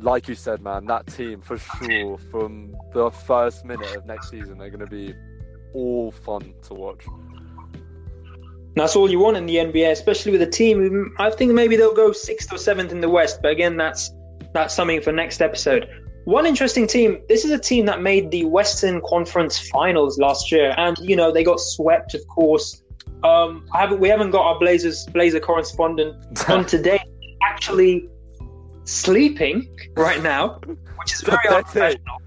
like 0.00 0.26
you 0.26 0.34
said, 0.34 0.60
man, 0.60 0.86
that 0.86 1.06
team 1.06 1.40
for 1.40 1.56
sure, 1.56 2.18
from 2.18 2.74
the 2.92 3.12
first 3.12 3.64
minute 3.64 3.94
of 3.94 4.06
next 4.06 4.28
season, 4.28 4.58
they're 4.58 4.70
going 4.70 4.80
to 4.80 4.90
be 4.90 5.14
all 5.72 6.10
fun 6.10 6.52
to 6.62 6.74
watch. 6.74 7.04
That's 8.74 8.96
all 8.96 9.08
you 9.08 9.20
want 9.20 9.36
in 9.36 9.46
the 9.46 9.54
NBA, 9.54 9.92
especially 9.92 10.32
with 10.32 10.42
a 10.42 10.50
team. 10.50 11.14
I 11.20 11.30
think 11.30 11.52
maybe 11.52 11.76
they'll 11.76 11.94
go 11.94 12.10
sixth 12.10 12.52
or 12.52 12.58
seventh 12.58 12.90
in 12.90 13.00
the 13.00 13.08
West, 13.08 13.40
but 13.40 13.52
again, 13.52 13.76
that's 13.76 14.10
that's 14.54 14.74
something 14.74 15.02
for 15.02 15.12
next 15.12 15.42
episode. 15.42 15.86
One 16.24 16.46
interesting 16.46 16.86
team. 16.86 17.20
This 17.28 17.44
is 17.44 17.50
a 17.50 17.58
team 17.58 17.84
that 17.86 18.00
made 18.00 18.30
the 18.30 18.44
Western 18.46 19.02
Conference 19.02 19.58
Finals 19.68 20.18
last 20.18 20.50
year, 20.50 20.72
and 20.78 20.96
you 20.98 21.16
know 21.16 21.30
they 21.30 21.44
got 21.44 21.60
swept, 21.60 22.14
of 22.14 22.26
course. 22.28 22.82
Um, 23.22 23.66
I 23.74 23.80
haven't, 23.80 24.00
we 24.00 24.08
haven't 24.08 24.30
got 24.30 24.42
our 24.46 24.58
Blazers 24.58 25.06
Blazer 25.12 25.40
correspondent 25.40 26.16
on 26.48 26.64
today. 26.64 26.98
Actually, 27.42 28.08
sleeping 28.84 29.68
right 29.96 30.22
now, 30.22 30.60
which 30.98 31.12
is 31.12 31.20
very 31.20 31.36
Pathetic. 31.46 32.00
unprofessional. 32.06 32.18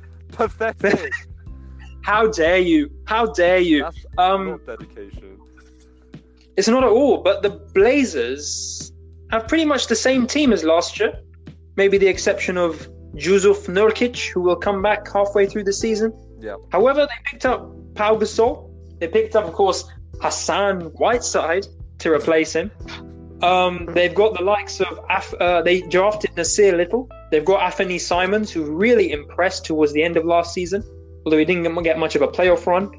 Pathetic. 0.77 1.13
How 2.03 2.27
dare 2.27 2.59
you? 2.59 2.89
How 3.05 3.25
dare 3.27 3.59
you? 3.59 3.81
That's 3.83 4.05
Um, 4.17 4.59
dedication. 4.65 5.39
It's 6.55 6.67
not 6.67 6.83
at 6.83 6.89
all, 6.89 7.17
but 7.21 7.41
the 7.43 7.49
Blazers 7.73 8.91
have 9.31 9.47
pretty 9.47 9.65
much 9.65 9.87
the 9.87 9.95
same 9.95 10.25
team 10.25 10.53
as 10.53 10.63
last 10.63 10.99
year. 10.99 11.19
Maybe 11.77 11.97
the 11.97 12.07
exception 12.07 12.57
of 12.57 12.89
Jusuf 13.15 13.67
Nurkic, 13.67 14.29
who 14.29 14.41
will 14.41 14.55
come 14.55 14.81
back 14.81 15.11
halfway 15.11 15.45
through 15.45 15.63
the 15.63 15.73
season. 15.73 16.11
Yeah. 16.39 16.55
However, 16.71 17.01
they 17.01 17.31
picked 17.31 17.45
up 17.45 17.71
Pau 17.95 18.17
Gasol. 18.17 18.69
They 18.99 19.07
picked 19.07 19.35
up, 19.35 19.45
of 19.45 19.53
course, 19.53 19.85
Hassan 20.21 20.81
Whiteside 20.99 21.67
to 21.99 22.11
replace 22.11 22.53
him. 22.53 22.71
Um, 23.41 23.87
they've 23.91 24.13
got 24.13 24.35
the 24.35 24.43
likes 24.43 24.81
of 24.81 24.99
Af- 25.09 25.33
uh, 25.35 25.61
they 25.61 25.81
drafted 25.81 26.31
Nassir 26.31 26.75
Little. 26.75 27.07
They've 27.31 27.45
got 27.45 27.61
Anthony 27.61 27.99
Simons, 27.99 28.51
who 28.51 28.63
really 28.63 29.11
impressed 29.11 29.65
towards 29.65 29.93
the 29.93 30.01
end 30.01 30.17
of 30.17 30.25
last 30.25 30.53
season, 30.53 30.83
although 31.25 31.37
he 31.37 31.45
didn't 31.45 31.83
get 31.83 31.99
much 31.99 32.15
of 32.15 32.23
a 32.23 32.27
playoff 32.27 32.65
run. 32.65 32.89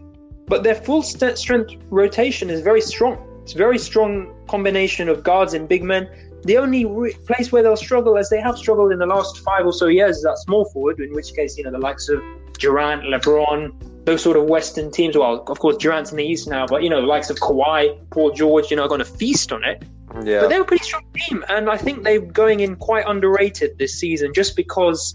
But 0.47 0.63
their 0.63 0.77
full 0.77 1.03
st- 1.03 1.37
strength 1.37 1.75
rotation 1.91 2.51
is 2.51 2.61
very 2.61 2.81
strong. 2.81 3.19
It's 3.43 3.55
a 3.55 3.59
very 3.59 3.79
strong 3.79 4.35
combination 4.47 5.09
of 5.09 5.25
guards 5.25 5.55
and 5.55 5.69
big 5.69 5.83
men. 5.83 6.09
The 6.43 6.57
only 6.57 6.85
re- 6.85 7.15
place 7.27 7.51
where 7.53 7.63
they'll 7.63 7.77
struggle, 7.77 8.17
as 8.17 8.31
they 8.31 8.41
have 8.41 8.57
struggled 8.57 8.93
in 8.93 8.99
the 8.99 9.07
last 9.07 9.41
five 9.41 9.67
or 9.67 9.73
so 9.73 9.87
years, 9.87 10.19
is 10.19 10.23
that 10.23 10.39
small 10.39 10.67
forward. 10.67 11.01
In 11.01 11.13
which 11.13 11.35
case, 11.35 11.59
you 11.59 11.65
know, 11.65 11.71
the 11.71 11.79
likes 11.79 12.09
of 12.09 12.23
Durant, 12.59 13.03
LeBron, 13.03 14.05
those 14.05 14.23
sort 14.23 14.37
of 14.37 14.45
Western 14.45 14.91
teams. 14.91 15.17
Well, 15.17 15.45
of 15.47 15.59
course, 15.59 15.77
Durant's 15.77 16.11
in 16.11 16.17
the 16.17 16.25
East 16.25 16.49
now, 16.49 16.67
but 16.67 16.83
you 16.83 16.91
know, 16.91 17.01
the 17.01 17.07
likes 17.07 17.31
of 17.31 17.37
Kawhi, 17.39 17.99
Paul 18.11 18.33
George, 18.33 18.71
you 18.71 18.77
know, 18.77 18.85
are 18.85 18.89
going 18.89 19.01
to 19.01 19.05
feast 19.05 19.53
on 19.53 19.65
it. 19.65 19.83
Yeah. 20.25 20.41
But 20.41 20.49
they're 20.49 20.63
a 20.63 20.65
pretty 20.65 20.85
strong 20.85 21.05
team, 21.15 21.45
and 21.49 21.69
I 21.69 21.77
think 21.77 22.05
they're 22.05 22.21
going 22.21 22.61
in 22.61 22.77
quite 22.77 23.05
underrated 23.07 23.79
this 23.79 23.99
season, 23.99 24.33
just 24.35 24.57
because. 24.57 25.13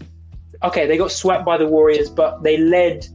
Okay, 0.62 0.86
they 0.86 0.96
got 0.96 1.12
swept 1.12 1.44
by 1.44 1.58
the 1.58 1.66
Warriors, 1.66 2.08
but 2.08 2.42
they 2.42 2.56
led 2.56 3.06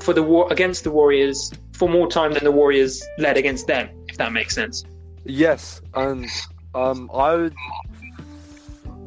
for 0.00 0.12
the 0.12 0.22
war 0.22 0.48
against 0.50 0.82
the 0.82 0.90
Warriors 0.90 1.52
for 1.72 1.88
more 1.88 2.10
time 2.10 2.32
than 2.32 2.42
the 2.42 2.50
Warriors 2.50 3.06
led 3.18 3.36
against 3.36 3.68
them. 3.68 3.88
If 4.08 4.16
that 4.16 4.32
makes 4.32 4.54
sense. 4.54 4.84
Yes, 5.24 5.80
and 5.94 6.28
um, 6.74 7.10
I 7.12 7.34
would 7.34 7.54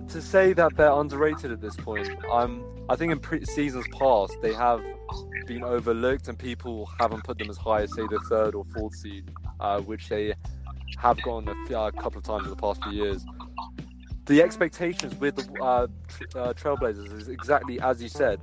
to 0.10 0.21
say 0.21 0.54
that 0.54 0.78
they're 0.78 0.91
underrated 0.91 1.51
at 1.51 1.60
this 1.60 1.75
point, 1.75 2.10
um, 2.32 2.63
I 2.88 2.95
think 2.95 3.12
in 3.12 3.19
pre- 3.19 3.43
seasons 3.43 3.86
past 3.99 4.34
they 4.41 4.54
have 4.54 4.82
been 5.45 5.63
overlooked 5.63 6.28
and 6.28 6.38
people 6.38 6.89
haven't 6.99 7.23
put 7.23 7.38
them 7.38 7.49
as 7.49 7.58
high 7.58 7.82
as 7.82 7.93
say 7.93 8.04
the 8.10 8.19
third 8.30 8.56
or 8.56 8.65
fourth 8.73 8.95
seed, 8.95 9.30
uh, 9.60 9.82
which 9.82 10.08
they 10.10 10.34
have 10.97 11.21
gone 11.21 11.47
a, 11.47 11.78
uh, 11.78 11.91
couple 11.91 12.19
of 12.19 12.23
times 12.23 12.43
in 12.45 12.49
the 12.49 12.56
past 12.56 12.82
few 12.84 12.93
years. 12.93 13.25
The 14.25 14.41
expectations 14.41 15.13
with 15.15 15.36
the 15.36 15.62
uh, 15.62 15.88
tr- 16.08 16.39
uh, 16.39 16.54
Trailblazers 16.54 17.12
is 17.13 17.28
exactly 17.28 17.80
as 17.80 18.01
you 18.01 18.10
said. 18.10 18.39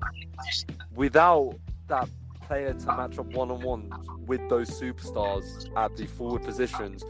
Without 0.95 1.55
that 1.89 2.09
player 2.43 2.75
to 2.75 2.87
match 2.87 3.19
up 3.19 3.27
one 3.27 3.51
on 3.51 3.63
one 3.63 3.91
with 4.27 4.47
those 4.49 4.69
superstars 4.69 5.75
at 5.77 5.97
the 5.97 6.07
forward 6.07 6.43
positions, 6.43 7.03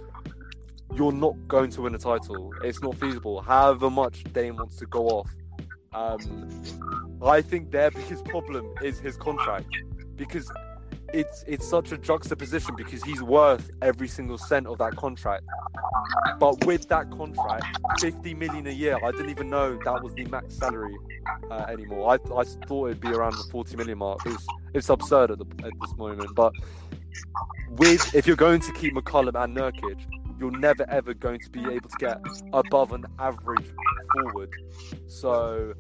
you're 0.95 1.13
not 1.13 1.35
going 1.49 1.71
to 1.71 1.83
win 1.83 1.95
a 1.95 1.99
title. 1.99 2.53
It's 2.63 2.83
not 2.83 2.97
feasible. 2.97 3.41
However 3.41 3.91
much 3.91 4.25
Dame 4.33 4.57
wants 4.57 4.77
to 4.77 4.87
go 4.87 5.09
off, 5.09 5.31
um, 5.95 6.49
I 7.23 7.43
think 7.43 7.71
their 7.71 7.91
biggest 7.91 8.25
problem 8.25 8.73
is 8.83 8.99
his 8.99 9.17
contract 9.17 9.67
because 10.17 10.51
it's 11.13 11.45
it's 11.47 11.69
such 11.69 11.93
a 11.93 11.99
juxtaposition 11.99 12.75
because 12.75 13.03
he's 13.03 13.23
worth 13.23 13.71
every 13.83 14.09
single 14.09 14.39
cent 14.39 14.67
of 14.67 14.79
that 14.79 14.97
contract. 14.97 15.45
But 16.39 16.65
with 16.65 16.89
that 16.89 17.11
contract, 17.11 17.65
50 18.01 18.35
million 18.35 18.67
a 18.67 18.71
year, 18.71 18.99
I 19.03 19.11
didn't 19.13 19.31
even 19.31 19.51
know 19.51 19.79
that 19.85 20.03
was 20.03 20.15
the 20.15 20.25
max 20.27 20.55
salary 20.55 20.97
uh, 21.51 21.67
anymore. 21.69 22.11
I, 22.11 22.15
I 22.35 22.45
thought 22.67 22.87
it'd 22.89 23.01
be 23.01 23.09
around 23.09 23.33
the 23.33 23.45
40 23.51 23.77
million 23.77 23.99
mark. 23.99 24.21
It's 24.27 24.47
it's 24.75 24.89
absurd 24.89 25.31
at, 25.31 25.39
the, 25.39 25.47
at 25.65 25.73
this 25.81 25.95
moment. 25.97 26.35
But 26.35 26.53
with 27.71 28.15
if 28.15 28.27
you're 28.27 28.37
going 28.37 28.61
to 28.61 28.73
keep 28.73 28.95
McCollum 28.95 29.43
and 29.43 29.57
Nurkic, 29.57 30.01
you're 30.43 30.59
never 30.59 30.85
ever 30.91 31.15
going 31.15 31.39
to 31.41 31.51
be 31.51 31.61
able 31.61 31.89
to 31.89 31.97
get 31.99 32.19
above 32.53 32.93
an 32.93 33.07
average 33.19 33.71
forward. 34.13 34.51
So 35.07 35.75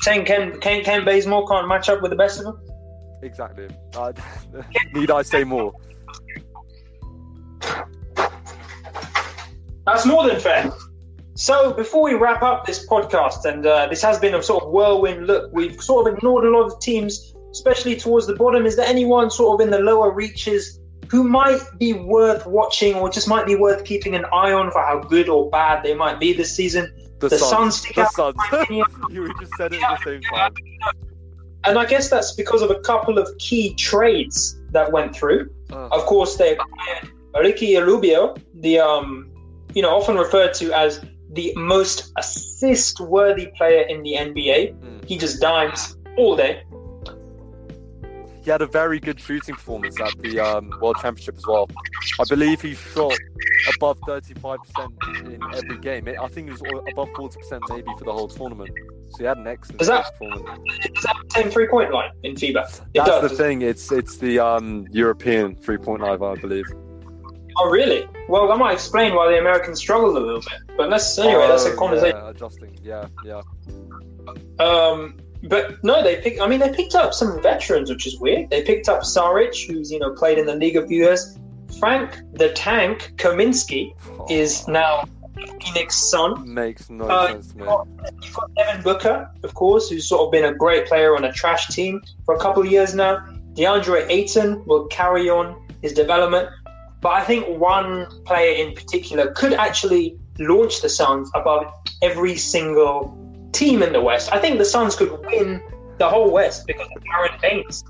Saying 0.00 0.24
Ken 0.24 0.60
Ken 0.60 0.84
Kent 0.84 1.04
Bazemore 1.04 1.46
can't 1.48 1.68
match 1.68 1.88
up 1.88 2.02
with 2.02 2.10
the 2.10 2.16
best 2.16 2.38
of 2.38 2.44
them. 2.44 2.60
exactly, 3.22 3.68
uh, 3.96 4.12
need 4.92 5.10
I 5.10 5.22
say 5.22 5.44
more? 5.44 5.72
That's 9.86 10.04
more 10.04 10.26
than 10.28 10.40
fair. 10.40 10.70
So, 11.34 11.72
before 11.72 12.02
we 12.02 12.14
wrap 12.14 12.42
up 12.42 12.66
this 12.66 12.86
podcast, 12.88 13.44
and 13.44 13.66
uh, 13.66 13.86
this 13.88 14.02
has 14.02 14.18
been 14.18 14.34
a 14.34 14.42
sort 14.42 14.64
of 14.64 14.70
whirlwind 14.70 15.26
look, 15.26 15.50
we've 15.52 15.80
sort 15.80 16.06
of 16.08 16.14
ignored 16.14 16.44
a 16.44 16.50
lot 16.50 16.72
of 16.72 16.80
teams, 16.80 17.34
especially 17.52 17.94
towards 17.94 18.26
the 18.26 18.34
bottom. 18.34 18.66
Is 18.66 18.76
there 18.76 18.86
anyone 18.86 19.30
sort 19.30 19.60
of 19.60 19.66
in 19.66 19.70
the 19.70 19.78
lower 19.78 20.10
reaches 20.10 20.80
who 21.10 21.24
might 21.24 21.60
be 21.78 21.92
worth 21.92 22.46
watching 22.46 22.94
or 22.96 23.08
just 23.10 23.28
might 23.28 23.46
be 23.46 23.56
worth 23.56 23.84
keeping 23.84 24.14
an 24.14 24.24
eye 24.32 24.52
on 24.52 24.70
for 24.70 24.82
how 24.82 24.98
good 25.00 25.28
or 25.28 25.50
bad 25.50 25.82
they 25.82 25.94
might 25.94 26.18
be 26.20 26.32
this 26.32 26.54
season? 26.54 26.92
The, 27.20 27.28
The 27.28 27.38
Suns. 27.38 27.78
Stick 27.78 27.94
The 27.96 28.02
out, 28.02 28.12
Suns. 28.12 28.36
in 28.36 28.56
my 28.56 28.62
opinion. 28.62 28.86
you 29.10 29.32
just 29.40 29.52
said 29.56 29.72
it 29.72 29.82
at 29.82 29.98
the 29.98 30.04
same 30.04 30.20
time. 30.22 30.52
And 31.64 31.78
I 31.78 31.84
guess 31.86 32.08
that's 32.10 32.32
because 32.34 32.62
of 32.62 32.70
a 32.70 32.78
couple 32.80 33.18
of 33.18 33.28
key 33.38 33.74
trades 33.74 34.60
that 34.70 34.92
went 34.92 35.14
through. 35.16 35.50
Uh, 35.72 35.88
Of 35.88 36.02
course, 36.06 36.36
they 36.36 36.52
acquired 36.52 37.10
Ricky 37.34 37.76
Rubio, 37.76 38.34
the 38.54 38.78
um, 38.78 39.30
you 39.74 39.82
know, 39.82 39.90
often 39.96 40.16
referred 40.16 40.54
to 40.54 40.72
as 40.72 41.04
the 41.32 41.52
most 41.56 42.12
assist-worthy 42.16 43.48
player 43.58 43.82
in 43.82 44.02
the 44.02 44.14
NBA. 44.14 44.74
Mm. 44.74 45.04
He 45.04 45.18
just 45.18 45.40
dimes 45.40 45.96
all 46.16 46.36
day. 46.36 46.62
He 48.46 48.52
had 48.52 48.62
a 48.62 48.66
very 48.66 49.00
good 49.00 49.18
shooting 49.18 49.56
performance 49.56 50.00
at 50.00 50.16
the 50.22 50.38
um, 50.38 50.72
World 50.80 50.96
Championship 51.02 51.36
as 51.36 51.44
well. 51.48 51.68
I 52.20 52.24
believe 52.28 52.62
he 52.62 52.76
shot 52.76 53.12
above 53.74 53.98
35% 54.02 55.32
in 55.32 55.40
every 55.52 55.78
game. 55.78 56.06
I 56.08 56.28
think 56.28 56.46
it 56.48 56.52
was 56.52 56.62
above 56.92 57.08
40% 57.08 57.60
maybe 57.70 57.90
for 57.98 58.04
the 58.04 58.12
whole 58.12 58.28
tournament. 58.28 58.70
So 59.10 59.18
he 59.18 59.24
had 59.24 59.38
an 59.38 59.48
excellent 59.48 59.82
Is 59.82 59.88
that- 59.88 60.12
performance. 60.16 60.60
Is 60.84 61.02
that 61.02 61.16
the 61.24 61.30
same 61.42 61.50
three-point 61.50 61.92
line 61.92 62.12
in 62.22 62.36
FIBA? 62.36 62.54
It 62.54 62.80
That's 62.94 63.08
does. 63.08 63.30
the 63.32 63.36
thing. 63.36 63.62
It's 63.62 63.90
it's 63.90 64.18
the 64.18 64.38
um, 64.38 64.86
European 64.92 65.56
three 65.56 65.78
point 65.78 66.02
line, 66.02 66.22
I 66.22 66.34
believe. 66.36 66.66
Oh, 67.58 67.68
really? 67.68 68.06
Well, 68.28 68.46
that 68.46 68.58
might 68.58 68.74
explain 68.74 69.16
why 69.16 69.28
the 69.28 69.38
Americans 69.40 69.80
struggled 69.80 70.16
a 70.16 70.20
little 70.20 70.40
bit. 70.40 70.76
But 70.76 70.88
let's 70.88 71.18
anyway. 71.18 71.48
that's 71.48 71.64
a 71.64 71.72
Oh, 71.72 71.76
conversation. 71.76 72.16
Yeah, 72.16 72.30
adjusting. 72.30 72.78
Yeah, 72.80 73.08
yeah. 73.24 73.40
Um, 74.64 75.16
but 75.48 75.82
no, 75.84 76.02
they 76.02 76.20
picked. 76.20 76.40
I 76.40 76.46
mean, 76.46 76.60
they 76.60 76.72
picked 76.72 76.94
up 76.94 77.14
some 77.14 77.40
veterans, 77.42 77.90
which 77.90 78.06
is 78.06 78.18
weird. 78.18 78.50
They 78.50 78.62
picked 78.62 78.88
up 78.88 79.02
Saric, 79.02 79.66
who's 79.66 79.90
you 79.90 79.98
know 79.98 80.10
played 80.12 80.38
in 80.38 80.46
the 80.46 80.54
league 80.54 80.76
a 80.76 80.86
few 80.86 81.04
years. 81.04 81.38
Frank 81.78 82.16
the 82.34 82.50
Tank 82.52 83.12
Kaminsky 83.16 83.92
is 84.30 84.66
now 84.68 85.04
Phoenix 85.60 86.10
Sun. 86.10 86.52
makes 86.54 86.88
no 86.88 87.06
Uh, 87.08 87.28
sense 87.28 87.54
me. 87.54 87.64
You've 88.22 88.34
got 88.34 88.54
Devin 88.54 88.82
Booker, 88.82 89.30
of 89.42 89.54
course, 89.54 89.88
who's 89.90 90.08
sort 90.08 90.22
of 90.22 90.32
been 90.32 90.44
a 90.44 90.54
great 90.54 90.86
player 90.86 91.14
on 91.16 91.24
a 91.24 91.32
trash 91.32 91.68
team 91.68 92.00
for 92.24 92.34
a 92.34 92.38
couple 92.38 92.62
of 92.62 92.70
years 92.70 92.94
now. 92.94 93.18
DeAndre 93.54 94.06
Ayton 94.08 94.64
will 94.66 94.86
carry 94.86 95.28
on 95.28 95.56
his 95.82 95.92
development. 95.92 96.48
But 97.02 97.10
I 97.10 97.22
think 97.24 97.46
one 97.58 98.06
player 98.24 98.54
in 98.64 98.74
particular 98.74 99.30
could 99.32 99.52
actually 99.52 100.18
launch 100.38 100.80
the 100.82 100.88
Suns 100.88 101.30
above 101.34 101.66
every 102.02 102.36
single 102.36 103.16
team 103.56 103.82
in 103.82 103.92
the 103.92 104.00
West. 104.00 104.32
I 104.32 104.38
think 104.38 104.58
the 104.58 104.64
Suns 104.64 104.94
could 104.94 105.10
win 105.26 105.62
the 105.98 106.08
whole 106.08 106.30
West 106.30 106.66
because 106.66 106.88
of 106.94 107.02
Aron 107.14 107.38
Baynes. 107.40 107.84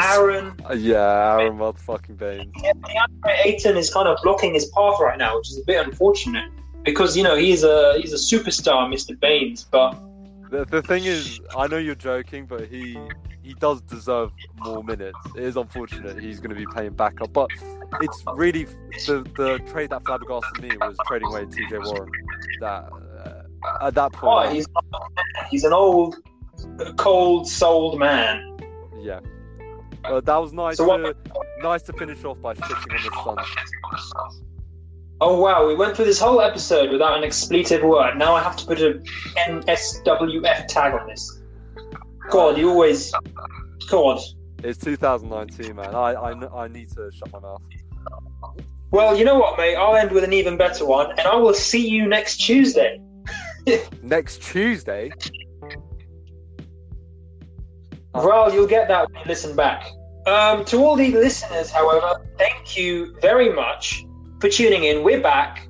Aron, 0.00 0.54
Uh, 0.68 0.72
yeah, 0.72 1.38
Aron 1.38 1.58
motherfucking 1.58 2.16
Baynes. 2.16 2.52
DeAndre 2.56 3.46
Ayton 3.46 3.76
is 3.76 3.92
kind 3.92 4.08
of 4.08 4.16
blocking 4.22 4.54
his 4.54 4.66
path 4.66 4.98
right 5.00 5.18
now, 5.18 5.36
which 5.36 5.50
is 5.50 5.58
a 5.58 5.64
bit 5.66 5.84
unfortunate 5.86 6.50
because 6.84 7.16
you 7.16 7.22
know 7.22 7.36
he's 7.36 7.62
a 7.62 7.98
he's 8.00 8.12
a 8.12 8.36
superstar, 8.36 8.88
Mr. 8.92 9.18
Baynes. 9.18 9.64
But 9.64 9.92
The, 10.50 10.64
the 10.64 10.82
thing 10.82 11.04
is, 11.04 11.40
I 11.56 11.66
know 11.66 11.78
you're 11.78 11.94
joking, 11.94 12.46
but 12.46 12.68
he 12.68 12.98
he 13.42 13.54
does 13.54 13.82
deserve 13.82 14.32
more 14.58 14.82
minutes. 14.82 15.18
It 15.36 15.42
is 15.42 15.56
unfortunate 15.56 16.22
he's 16.22 16.40
going 16.40 16.50
to 16.50 16.56
be 16.56 16.66
playing 16.66 16.92
backup, 16.92 17.32
but 17.32 17.50
it's 18.00 18.22
really 18.34 18.64
the 19.06 19.26
the 19.36 19.58
trade 19.70 19.90
that 19.90 20.04
flabbergasted 20.04 20.62
me 20.62 20.70
was 20.80 20.96
trading 21.06 21.28
away 21.28 21.44
TJ 21.44 21.84
Warren. 21.84 22.10
That 22.60 22.88
uh, 23.24 23.86
at 23.86 23.94
that 23.94 24.12
oh, 24.14 24.18
point, 24.18 24.52
he's 24.52 24.66
he's 25.52 25.62
an 25.64 25.72
old, 25.72 26.16
cold-souled 26.96 27.98
man. 27.98 28.56
yeah. 29.00 29.20
Uh, 30.04 30.20
that 30.20 30.36
was 30.36 30.52
nice 30.52 30.78
So 30.78 30.84
what- 30.88 30.96
to 30.98 31.14
nice 31.62 31.82
to 31.82 31.92
finish 31.92 32.24
off 32.24 32.40
by 32.42 32.54
shitting 32.54 33.26
on 33.28 33.36
the 33.36 33.98
sun. 34.02 34.42
Oh 35.20 35.38
wow, 35.40 35.64
we 35.68 35.76
went 35.76 35.94
through 35.94 36.06
this 36.06 36.18
whole 36.18 36.40
episode 36.40 36.90
without 36.90 37.16
an 37.16 37.22
expletive 37.22 37.84
word. 37.84 38.16
Now 38.18 38.34
I 38.34 38.42
have 38.42 38.56
to 38.56 38.66
put 38.66 38.80
a 38.80 39.00
NSWF 39.48 40.66
tag 40.66 40.94
on 40.94 41.06
this. 41.06 41.40
God, 42.30 42.58
you 42.58 42.70
always. 42.70 43.12
God. 43.88 44.18
It's 44.64 44.78
2019, 44.80 45.76
man. 45.76 45.94
I 45.94 46.14
I, 46.14 46.64
I 46.64 46.68
need 46.68 46.88
to 46.96 47.08
shut 47.14 47.32
my 47.32 47.38
mouth. 47.38 47.62
Well, 48.90 49.16
you 49.16 49.24
know 49.24 49.38
what, 49.38 49.56
mate? 49.58 49.76
I'll 49.76 49.94
end 49.94 50.10
with 50.10 50.24
an 50.24 50.32
even 50.32 50.56
better 50.56 50.84
one, 50.84 51.10
and 51.12 51.20
I 51.20 51.36
will 51.36 51.54
see 51.54 51.86
you 51.88 52.08
next 52.08 52.38
Tuesday. 52.38 53.00
Next 54.02 54.42
Tuesday, 54.42 55.12
Well, 58.14 58.52
you'll 58.52 58.66
get 58.66 58.88
that 58.88 59.10
when 59.10 59.20
you 59.20 59.26
listen 59.26 59.56
back. 59.56 59.90
Um, 60.26 60.66
to 60.66 60.84
all 60.84 60.96
the 60.96 61.12
listeners, 61.12 61.70
however, 61.70 62.22
thank 62.36 62.76
you 62.76 63.16
very 63.22 63.50
much 63.50 64.04
for 64.38 64.50
tuning 64.50 64.84
in. 64.84 65.02
We're 65.02 65.22
back, 65.22 65.66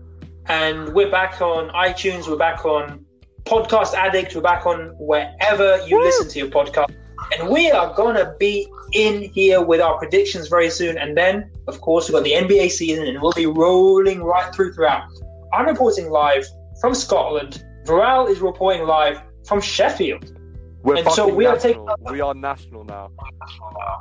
and 0.46 0.92
we're 0.92 1.10
back 1.10 1.40
on 1.40 1.68
iTunes. 1.70 2.28
We're 2.28 2.36
back 2.36 2.64
on 2.64 3.04
Podcast 3.44 3.94
Addict. 3.94 4.34
We're 4.34 4.42
back 4.42 4.66
on 4.66 4.92
wherever 4.98 5.86
you 5.86 6.02
listen 6.02 6.28
to 6.30 6.38
your 6.40 6.48
podcast, 6.48 6.92
and 7.38 7.48
we 7.48 7.70
are 7.70 7.94
gonna 7.94 8.34
be 8.40 8.68
in 8.92 9.22
here 9.32 9.62
with 9.62 9.80
our 9.80 9.96
predictions 9.98 10.48
very 10.48 10.68
soon. 10.68 10.98
And 10.98 11.16
then, 11.16 11.48
of 11.68 11.80
course, 11.80 12.08
we've 12.08 12.14
got 12.14 12.24
the 12.24 12.34
NBA 12.34 12.72
season, 12.72 13.06
and 13.06 13.22
we'll 13.22 13.32
be 13.32 13.46
rolling 13.46 14.20
right 14.20 14.52
through 14.52 14.72
throughout. 14.74 15.04
I'm 15.52 15.66
reporting 15.66 16.10
live 16.10 16.44
from 16.80 16.92
Scotland. 16.94 17.64
Viral 17.84 18.28
is 18.28 18.40
reporting 18.40 18.84
live 18.84 19.22
from 19.46 19.60
Sheffield. 19.60 20.36
We're 20.82 20.96
And 20.96 21.10
so 21.10 21.28
we 21.28 21.46
are 21.46 21.56
taking- 21.56 21.86
we 22.10 22.20
are 22.20 22.34
national 22.34 22.84
now. 22.84 23.10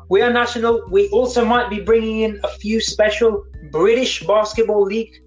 We 0.10 0.22
are 0.22 0.32
national. 0.32 0.84
We 0.90 1.10
also 1.10 1.46
might 1.46 1.70
be 1.70 1.80
bringing 1.80 2.22
in 2.22 2.40
a 2.44 2.48
few 2.48 2.82
special 2.82 3.46
British 3.72 4.26
Basketball 4.26 4.84
League 4.84 5.22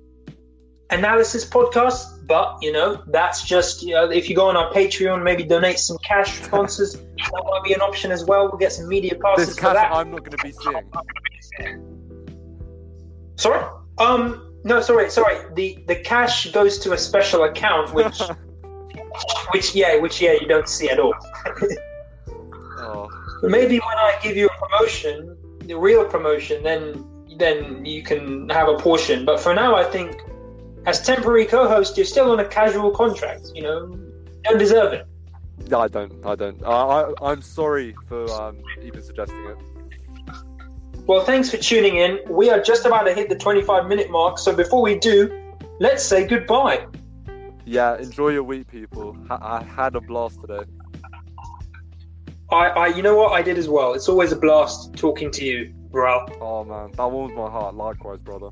analysis 0.90 1.44
podcasts, 1.44 2.26
but 2.26 2.56
you 2.60 2.72
know 2.72 3.02
that's 3.08 3.42
just 3.44 3.82
you 3.82 3.94
know, 3.94 4.10
if 4.10 4.28
you 4.28 4.36
go 4.36 4.48
on 4.48 4.56
our 4.56 4.72
Patreon, 4.72 5.22
maybe 5.22 5.44
donate 5.44 5.78
some 5.78 5.98
cash 5.98 6.42
sponsors. 6.42 6.94
that 7.32 7.42
might 7.44 7.64
be 7.64 7.72
an 7.72 7.80
option 7.80 8.10
as 8.10 8.24
well. 8.24 8.48
We'll 8.48 8.58
get 8.58 8.72
some 8.72 8.88
media 8.88 9.14
passes 9.14 9.48
This 9.48 9.58
for 9.58 9.72
that. 9.72 9.92
I'm 9.92 10.10
not 10.10 10.20
going 10.24 10.36
to 10.36 10.44
be 10.44 10.52
seeing. 10.52 11.84
Sorry. 13.36 13.64
Um. 13.98 14.52
No. 14.64 14.80
Sorry. 14.80 15.10
Sorry. 15.10 15.36
The 15.54 15.84
the 15.86 15.96
cash 15.96 16.50
goes 16.52 16.78
to 16.80 16.92
a 16.92 16.98
special 16.98 17.44
account, 17.44 17.92
which 17.94 18.20
which 19.52 19.74
yeah, 19.74 19.96
which 19.98 20.20
yeah, 20.20 20.32
you 20.32 20.46
don't 20.46 20.68
see 20.68 20.88
at 20.90 20.98
all. 20.98 21.14
oh. 22.78 23.08
Maybe 23.42 23.78
when 23.78 23.98
I 23.98 24.18
give 24.22 24.36
you 24.36 24.46
a 24.46 24.66
promotion, 24.66 25.36
the 25.60 25.74
real 25.74 26.04
promotion, 26.04 26.62
then 26.62 27.04
then 27.36 27.84
you 27.84 28.02
can 28.02 28.48
have 28.48 28.68
a 28.68 28.76
portion. 28.76 29.24
But 29.24 29.40
for 29.40 29.54
now, 29.54 29.74
I 29.74 29.84
think 29.84 30.20
as 30.86 31.02
temporary 31.02 31.46
co-host, 31.46 31.96
you're 31.96 32.06
still 32.06 32.30
on 32.30 32.40
a 32.40 32.44
casual 32.44 32.90
contract. 32.90 33.50
You 33.54 33.62
know, 33.62 33.98
don't 34.44 34.58
deserve 34.58 34.92
it. 34.92 35.06
No, 35.68 35.80
I 35.80 35.88
don't. 35.88 36.12
I 36.24 36.34
don't. 36.34 36.62
I, 36.64 36.70
I, 36.70 37.12
I'm 37.22 37.42
sorry 37.42 37.94
for 38.08 38.30
um, 38.30 38.58
even 38.82 39.02
suggesting 39.02 39.44
it. 39.46 39.56
Well, 41.06 41.24
thanks 41.24 41.50
for 41.50 41.58
tuning 41.58 41.96
in. 41.96 42.18
We 42.28 42.50
are 42.50 42.60
just 42.60 42.86
about 42.86 43.04
to 43.04 43.14
hit 43.14 43.28
the 43.28 43.36
25 43.36 43.86
minute 43.88 44.10
mark, 44.10 44.38
so 44.38 44.54
before 44.54 44.82
we 44.82 44.98
do, 44.98 45.52
let's 45.80 46.02
say 46.02 46.26
goodbye. 46.26 46.86
Yeah, 47.64 47.96
enjoy 47.98 48.30
your 48.30 48.42
week, 48.42 48.68
people. 48.68 49.16
I, 49.30 49.58
I 49.58 49.62
had 49.64 49.94
a 49.96 50.00
blast 50.00 50.40
today. 50.40 50.64
I, 52.52 52.68
I, 52.68 52.86
you 52.88 53.02
know 53.02 53.16
what? 53.16 53.32
I 53.32 53.42
did 53.42 53.58
as 53.58 53.68
well. 53.68 53.94
It's 53.94 54.08
always 54.08 54.32
a 54.32 54.36
blast 54.36 54.94
talking 54.94 55.30
to 55.30 55.44
you, 55.44 55.72
bro. 55.90 56.26
Oh 56.40 56.64
man, 56.64 56.92
that 56.92 57.10
warms 57.10 57.34
my 57.34 57.50
heart. 57.50 57.74
Likewise, 57.74 58.20
brother. 58.20 58.50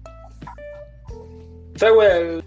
Farewell. 1.77 2.43